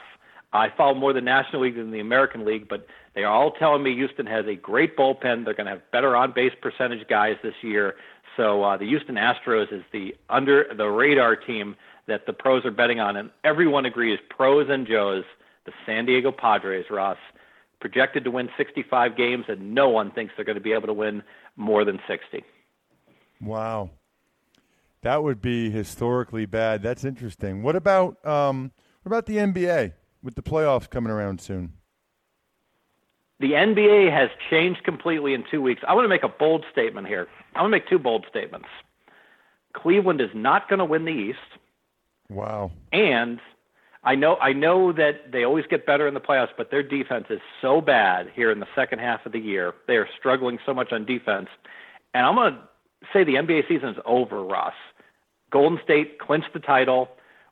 I 0.52 0.68
follow 0.76 0.94
more 0.94 1.12
the 1.12 1.20
National 1.20 1.62
League 1.62 1.76
than 1.76 1.90
the 1.90 2.00
American 2.00 2.44
League, 2.44 2.68
but 2.68 2.86
they 3.16 3.24
are 3.24 3.32
all 3.32 3.50
telling 3.50 3.82
me 3.82 3.94
Houston 3.94 4.26
has 4.26 4.46
a 4.46 4.54
great 4.54 4.94
bullpen. 4.94 5.46
They're 5.46 5.54
going 5.54 5.64
to 5.64 5.72
have 5.72 5.90
better 5.90 6.14
on 6.14 6.32
base 6.32 6.52
percentage 6.60 7.08
guys 7.08 7.36
this 7.42 7.54
year. 7.62 7.94
So 8.36 8.62
uh, 8.62 8.76
the 8.76 8.84
Houston 8.84 9.14
Astros 9.16 9.72
is 9.72 9.82
the 9.90 10.14
under 10.28 10.66
the 10.76 10.86
radar 10.86 11.34
team 11.34 11.76
that 12.06 12.26
the 12.26 12.34
pros 12.34 12.64
are 12.66 12.70
betting 12.70 13.00
on, 13.00 13.16
and 13.16 13.30
everyone 13.42 13.86
agrees, 13.86 14.18
pros 14.28 14.68
and 14.68 14.86
Joes, 14.86 15.24
the 15.64 15.72
San 15.86 16.04
Diego 16.04 16.30
Padres, 16.30 16.84
Ross, 16.90 17.16
projected 17.80 18.22
to 18.24 18.30
win 18.30 18.50
65 18.58 19.16
games, 19.16 19.46
and 19.48 19.74
no 19.74 19.88
one 19.88 20.10
thinks 20.10 20.34
they're 20.36 20.44
going 20.44 20.58
to 20.58 20.62
be 20.62 20.72
able 20.72 20.86
to 20.86 20.92
win 20.92 21.22
more 21.56 21.86
than 21.86 21.98
60. 22.06 22.44
Wow. 23.40 23.90
That 25.00 25.22
would 25.22 25.40
be 25.40 25.70
historically 25.70 26.44
bad. 26.44 26.82
That's 26.82 27.02
interesting. 27.02 27.62
What 27.62 27.76
about 27.76 28.24
um, 28.26 28.72
what 29.02 29.08
about 29.08 29.24
the 29.24 29.38
NBA 29.38 29.94
with 30.22 30.34
the 30.34 30.42
playoffs 30.42 30.90
coming 30.90 31.10
around 31.10 31.40
soon? 31.40 31.72
The 33.38 33.52
NBA 33.52 34.10
has 34.12 34.30
changed 34.50 34.82
completely 34.84 35.34
in 35.34 35.44
two 35.50 35.60
weeks. 35.60 35.82
I 35.86 35.94
want 35.94 36.04
to 36.04 36.08
make 36.08 36.22
a 36.22 36.28
bold 36.28 36.64
statement 36.72 37.06
here. 37.06 37.28
I 37.54 37.60
want 37.60 37.70
to 37.70 37.76
make 37.76 37.88
two 37.88 37.98
bold 37.98 38.24
statements. 38.30 38.68
Cleveland 39.74 40.20
is 40.20 40.30
not 40.34 40.68
going 40.68 40.78
to 40.78 40.84
win 40.84 41.04
the 41.04 41.12
East. 41.12 41.38
Wow. 42.30 42.70
And 42.92 43.40
I 44.02 44.14
know 44.14 44.36
I 44.36 44.52
know 44.52 44.92
that 44.92 45.32
they 45.32 45.44
always 45.44 45.66
get 45.68 45.84
better 45.84 46.08
in 46.08 46.14
the 46.14 46.20
playoffs, 46.20 46.50
but 46.56 46.70
their 46.70 46.82
defense 46.82 47.26
is 47.28 47.40
so 47.60 47.80
bad 47.80 48.30
here 48.34 48.50
in 48.50 48.60
the 48.60 48.66
second 48.74 49.00
half 49.00 49.26
of 49.26 49.32
the 49.32 49.38
year. 49.38 49.74
They 49.86 49.96
are 49.96 50.08
struggling 50.18 50.58
so 50.64 50.72
much 50.72 50.92
on 50.92 51.04
defense. 51.04 51.48
And 52.14 52.24
I'm 52.24 52.36
going 52.36 52.54
to 52.54 52.60
say 53.12 53.24
the 53.24 53.34
NBA 53.34 53.68
season 53.68 53.90
is 53.90 53.96
over, 54.06 54.42
Ross. 54.42 54.74
Golden 55.50 55.78
State 55.84 56.18
clinched 56.18 56.52
the 56.54 56.60
title 56.60 57.08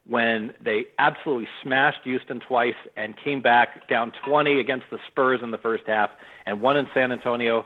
when 0.06 0.52
they 0.62 0.84
absolutely 0.98 1.48
smashed 1.62 2.00
Houston 2.04 2.40
twice 2.40 2.74
and 2.96 3.14
came 3.16 3.40
back 3.40 3.88
down 3.88 4.12
20 4.26 4.60
against 4.60 4.86
the 4.90 4.98
Spurs 5.08 5.40
in 5.42 5.50
the 5.50 5.58
first 5.58 5.84
half 5.86 6.10
and 6.46 6.60
won 6.60 6.76
in 6.76 6.86
San 6.92 7.10
Antonio. 7.10 7.64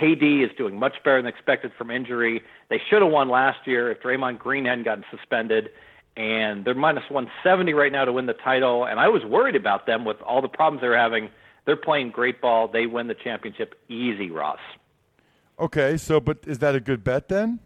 KD 0.00 0.44
is 0.44 0.50
doing 0.56 0.78
much 0.78 0.94
better 1.04 1.20
than 1.20 1.26
expected 1.26 1.72
from 1.76 1.90
injury. 1.90 2.42
They 2.70 2.80
should 2.88 3.02
have 3.02 3.10
won 3.10 3.28
last 3.28 3.66
year 3.66 3.90
if 3.90 4.00
Draymond 4.00 4.38
Green 4.38 4.64
hadn't 4.64 4.84
gotten 4.84 5.04
suspended. 5.10 5.70
And 6.16 6.64
they're 6.64 6.74
minus 6.74 7.04
170 7.10 7.72
right 7.74 7.90
now 7.90 8.04
to 8.04 8.12
win 8.12 8.26
the 8.26 8.34
title. 8.34 8.84
And 8.84 9.00
I 9.00 9.08
was 9.08 9.24
worried 9.24 9.56
about 9.56 9.86
them 9.86 10.04
with 10.04 10.20
all 10.22 10.40
the 10.40 10.48
problems 10.48 10.82
they're 10.82 10.96
having. 10.96 11.30
They're 11.64 11.76
playing 11.76 12.10
great 12.10 12.40
ball. 12.40 12.68
They 12.68 12.86
win 12.86 13.08
the 13.08 13.14
championship 13.14 13.74
easy, 13.88 14.30
Ross. 14.30 14.58
Okay, 15.58 15.96
so 15.96 16.20
but 16.20 16.38
is 16.46 16.58
that 16.58 16.74
a 16.74 16.80
good 16.80 17.04
bet 17.04 17.28
then? 17.28 17.60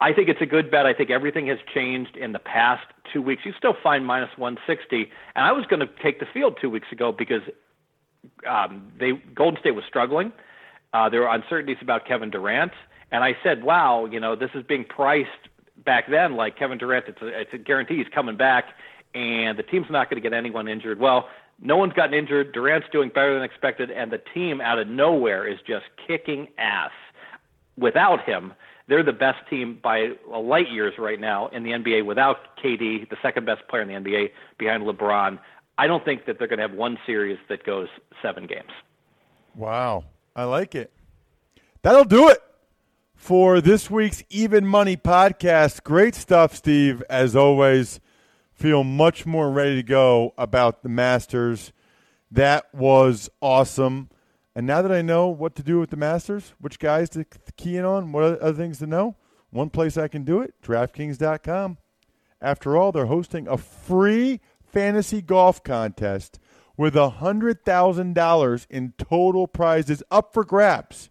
I 0.00 0.12
think 0.12 0.28
it's 0.28 0.42
a 0.42 0.46
good 0.46 0.70
bet. 0.70 0.84
I 0.84 0.92
think 0.92 1.10
everything 1.10 1.46
has 1.48 1.58
changed 1.74 2.16
in 2.16 2.32
the 2.32 2.38
past 2.38 2.84
two 3.12 3.22
weeks. 3.22 3.42
You 3.44 3.52
still 3.56 3.74
find 3.82 4.04
minus 4.04 4.30
160, 4.36 5.10
and 5.34 5.44
I 5.44 5.52
was 5.52 5.64
going 5.66 5.80
to 5.80 5.88
take 6.02 6.20
the 6.20 6.26
field 6.32 6.58
two 6.60 6.68
weeks 6.68 6.88
ago 6.92 7.12
because 7.12 7.42
um, 8.48 8.92
they 8.98 9.12
Golden 9.34 9.58
State 9.60 9.74
was 9.74 9.84
struggling. 9.88 10.32
Uh, 10.92 11.08
there 11.08 11.20
were 11.20 11.28
uncertainties 11.28 11.78
about 11.80 12.06
Kevin 12.06 12.30
Durant, 12.30 12.72
and 13.10 13.24
I 13.24 13.36
said, 13.42 13.64
"Wow, 13.64 14.06
you 14.06 14.20
know, 14.20 14.36
this 14.36 14.50
is 14.54 14.62
being 14.64 14.84
priced 14.84 15.30
back 15.84 16.10
then 16.10 16.36
like 16.36 16.58
Kevin 16.58 16.78
Durant. 16.78 17.06
It's 17.08 17.22
a, 17.22 17.40
it's 17.40 17.54
a 17.54 17.58
guarantee 17.58 17.96
he's 17.96 18.12
coming 18.14 18.36
back, 18.36 18.66
and 19.14 19.58
the 19.58 19.62
team's 19.62 19.86
not 19.88 20.10
going 20.10 20.22
to 20.22 20.28
get 20.28 20.36
anyone 20.36 20.68
injured." 20.68 20.98
Well, 21.00 21.28
no 21.60 21.78
one's 21.78 21.94
gotten 21.94 22.12
injured. 22.12 22.52
Durant's 22.52 22.88
doing 22.92 23.08
better 23.08 23.32
than 23.32 23.42
expected, 23.42 23.90
and 23.90 24.12
the 24.12 24.20
team 24.34 24.60
out 24.60 24.78
of 24.78 24.88
nowhere 24.88 25.46
is 25.46 25.58
just 25.66 25.86
kicking 26.06 26.48
ass. 26.58 26.90
Without 27.78 28.24
him, 28.24 28.54
they're 28.88 29.02
the 29.02 29.12
best 29.12 29.38
team 29.50 29.78
by 29.82 30.10
light 30.28 30.70
years 30.70 30.94
right 30.98 31.20
now 31.20 31.48
in 31.48 31.64
the 31.64 31.70
NBA 31.70 32.04
without 32.04 32.56
KD, 32.62 33.08
the 33.08 33.16
second 33.20 33.46
best 33.46 33.66
player 33.68 33.82
in 33.82 33.88
the 33.88 33.94
NBA 33.94 34.30
behind 34.58 34.84
LeBron. 34.84 35.38
I 35.78 35.86
don't 35.86 36.04
think 36.04 36.26
that 36.26 36.38
they're 36.38 36.48
going 36.48 36.58
to 36.58 36.68
have 36.68 36.76
one 36.76 36.98
series 37.04 37.38
that 37.48 37.64
goes 37.64 37.88
seven 38.22 38.46
games. 38.46 38.70
Wow. 39.54 40.04
I 40.34 40.44
like 40.44 40.74
it. 40.74 40.92
That'll 41.82 42.04
do 42.04 42.28
it 42.28 42.38
for 43.14 43.60
this 43.60 43.90
week's 43.90 44.22
Even 44.30 44.66
Money 44.66 44.96
podcast. 44.96 45.82
Great 45.82 46.14
stuff, 46.14 46.54
Steve, 46.54 47.02
as 47.10 47.34
always. 47.34 48.00
Feel 48.52 48.84
much 48.84 49.26
more 49.26 49.50
ready 49.50 49.76
to 49.76 49.82
go 49.82 50.32
about 50.38 50.82
the 50.82 50.88
Masters. 50.88 51.72
That 52.30 52.72
was 52.74 53.28
awesome. 53.42 54.08
And 54.56 54.66
now 54.66 54.80
that 54.80 54.90
I 54.90 55.02
know 55.02 55.28
what 55.28 55.54
to 55.56 55.62
do 55.62 55.78
with 55.78 55.90
the 55.90 55.98
Masters, 55.98 56.54
which 56.58 56.78
guys 56.78 57.10
to 57.10 57.26
key 57.58 57.76
in 57.76 57.84
on, 57.84 58.10
what 58.10 58.40
other 58.40 58.54
things 58.54 58.78
to 58.78 58.86
know, 58.86 59.14
one 59.50 59.68
place 59.68 59.98
I 59.98 60.08
can 60.08 60.24
do 60.24 60.40
it, 60.40 60.54
DraftKings.com. 60.62 61.76
After 62.40 62.74
all, 62.74 62.90
they're 62.90 63.04
hosting 63.04 63.46
a 63.46 63.58
free 63.58 64.40
fantasy 64.64 65.20
golf 65.20 65.62
contest 65.62 66.38
with 66.74 66.94
$100,000 66.94 68.66
in 68.70 68.94
total 68.96 69.46
prizes 69.46 70.02
up 70.10 70.32
for 70.32 70.42
grabs. 70.42 71.10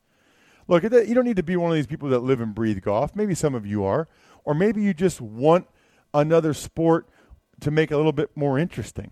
Look, 0.67 0.81
you 0.81 0.89
don't 0.89 1.25
need 1.25 1.35
to 1.35 1.43
be 1.43 1.55
one 1.55 1.69
of 1.69 1.75
these 1.75 1.85
people 1.85 2.09
that 2.09 2.21
live 2.21 2.41
and 2.41 2.55
breathe 2.55 2.81
golf. 2.81 3.15
Maybe 3.15 3.35
some 3.35 3.53
of 3.53 3.67
you 3.67 3.83
are. 3.83 4.07
Or 4.43 4.55
maybe 4.55 4.81
you 4.81 4.95
just 4.95 5.21
want 5.21 5.67
another 6.15 6.55
sport 6.55 7.07
to 7.59 7.69
make 7.69 7.91
a 7.91 7.97
little 7.97 8.11
bit 8.11 8.35
more 8.35 8.57
interesting. 8.57 9.11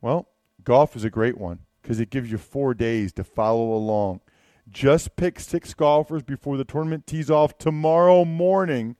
Well, 0.00 0.28
golf 0.62 0.94
is 0.94 1.02
a 1.02 1.10
great 1.10 1.36
one 1.36 1.60
because 1.82 2.00
it 2.00 2.10
gives 2.10 2.30
you 2.30 2.38
four 2.38 2.74
days 2.74 3.12
to 3.14 3.24
follow 3.24 3.72
along. 3.72 4.20
Just 4.68 5.16
pick 5.16 5.40
six 5.40 5.74
golfers 5.74 6.22
before 6.22 6.56
the 6.56 6.64
tournament 6.64 7.06
tees 7.06 7.30
off 7.30 7.58
tomorrow 7.58 8.24
morning, 8.24 8.96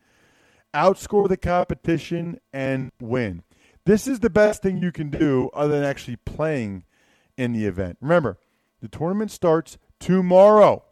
outscore 0.74 1.28
the 1.28 1.36
competition, 1.36 2.40
and 2.52 2.90
win. 3.00 3.44
This 3.84 4.06
is 4.06 4.20
the 4.20 4.30
best 4.30 4.62
thing 4.62 4.78
you 4.78 4.92
can 4.92 5.10
do 5.10 5.50
other 5.54 5.74
than 5.74 5.84
actually 5.84 6.16
playing 6.16 6.84
in 7.36 7.52
the 7.52 7.66
event. 7.66 7.98
Remember, 8.00 8.38
the 8.80 8.88
tournament 8.88 9.30
starts 9.30 9.78
tomorrow, 9.98 10.84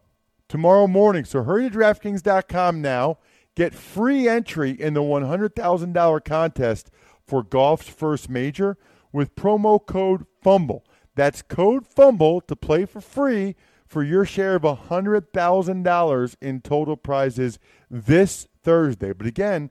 tomorrow 0.48 0.86
morning. 0.86 1.24
So 1.24 1.42
hurry 1.42 1.68
to 1.68 1.76
DraftKings.com 1.76 2.80
now. 2.80 3.18
Get 3.56 3.74
free 3.74 4.28
entry 4.28 4.70
in 4.70 4.94
the 4.94 5.02
$100,000 5.02 6.24
contest 6.24 6.90
for 7.26 7.42
golf's 7.42 7.88
first 7.88 8.30
major 8.30 8.76
with 9.12 9.34
promo 9.34 9.84
code 9.84 10.24
FUMBLE. 10.42 10.84
That's 11.20 11.42
code 11.42 11.86
FUMBLE 11.86 12.46
to 12.46 12.56
play 12.56 12.86
for 12.86 13.02
free 13.02 13.54
for 13.86 14.02
your 14.02 14.24
share 14.24 14.54
of 14.54 14.62
$100,000 14.62 16.36
in 16.40 16.60
total 16.62 16.96
prizes 16.96 17.58
this 17.90 18.48
Thursday. 18.62 19.12
But 19.12 19.26
again, 19.26 19.70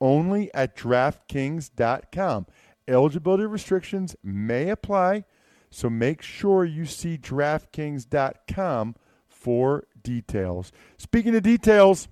only 0.00 0.52
at 0.52 0.76
DraftKings.com. 0.76 2.46
Eligibility 2.88 3.46
restrictions 3.46 4.16
may 4.24 4.70
apply, 4.70 5.22
so 5.70 5.88
make 5.88 6.20
sure 6.20 6.64
you 6.64 6.84
see 6.84 7.16
DraftKings.com 7.16 8.96
for 9.28 9.86
details. 10.02 10.72
Speaking 10.96 11.36
of 11.36 11.44
details, 11.44 12.08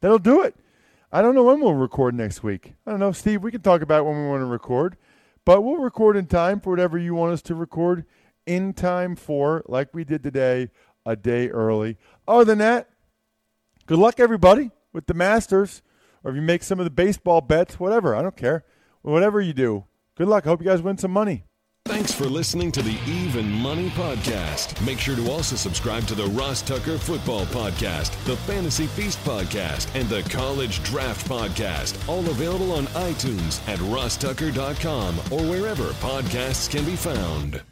that'll 0.00 0.18
do 0.18 0.40
it. 0.40 0.56
I 1.12 1.20
don't 1.20 1.34
know 1.34 1.44
when 1.44 1.60
we'll 1.60 1.74
record 1.74 2.14
next 2.14 2.42
week. 2.42 2.72
I 2.86 2.92
don't 2.92 3.00
know, 3.00 3.12
Steve. 3.12 3.42
We 3.42 3.50
can 3.50 3.60
talk 3.60 3.82
about 3.82 4.06
when 4.06 4.16
we 4.16 4.26
want 4.26 4.40
to 4.40 4.46
record, 4.46 4.96
but 5.44 5.60
we'll 5.60 5.76
record 5.76 6.16
in 6.16 6.24
time 6.24 6.60
for 6.60 6.70
whatever 6.70 6.96
you 6.96 7.14
want 7.14 7.34
us 7.34 7.42
to 7.42 7.54
record 7.54 8.06
in 8.46 8.72
time 8.72 9.16
for, 9.16 9.62
like 9.66 9.94
we 9.94 10.04
did 10.04 10.22
today, 10.22 10.70
a 11.04 11.16
day 11.16 11.48
early. 11.48 11.96
Other 12.26 12.44
than 12.44 12.58
that, 12.58 12.90
good 13.86 13.98
luck, 13.98 14.20
everybody, 14.20 14.70
with 14.92 15.06
the 15.06 15.14
Masters, 15.14 15.82
or 16.24 16.30
if 16.30 16.36
you 16.36 16.42
make 16.42 16.62
some 16.62 16.78
of 16.78 16.84
the 16.84 16.90
baseball 16.90 17.40
bets, 17.40 17.80
whatever. 17.80 18.14
I 18.14 18.22
don't 18.22 18.36
care. 18.36 18.64
Whatever 19.02 19.40
you 19.40 19.52
do, 19.52 19.84
good 20.16 20.28
luck. 20.28 20.46
I 20.46 20.50
hope 20.50 20.60
you 20.60 20.68
guys 20.68 20.82
win 20.82 20.96
some 20.98 21.10
money. 21.10 21.44
Thanks 21.84 22.12
for 22.12 22.26
listening 22.26 22.70
to 22.72 22.82
the 22.82 22.96
Even 23.08 23.50
Money 23.50 23.90
Podcast. 23.90 24.84
Make 24.86 25.00
sure 25.00 25.16
to 25.16 25.30
also 25.30 25.56
subscribe 25.56 26.06
to 26.06 26.14
the 26.14 26.26
Ross 26.26 26.62
Tucker 26.62 26.96
Football 26.96 27.44
Podcast, 27.46 28.12
the 28.24 28.36
Fantasy 28.36 28.86
Feast 28.86 29.18
Podcast, 29.24 29.92
and 29.98 30.08
the 30.08 30.22
College 30.30 30.82
Draft 30.84 31.28
Podcast. 31.28 32.08
All 32.08 32.20
available 32.20 32.72
on 32.72 32.86
iTunes 32.86 33.66
at 33.68 33.80
rosstucker.com 33.80 35.18
or 35.32 35.42
wherever 35.50 35.90
podcasts 35.94 36.70
can 36.70 36.84
be 36.84 36.94
found. 36.94 37.62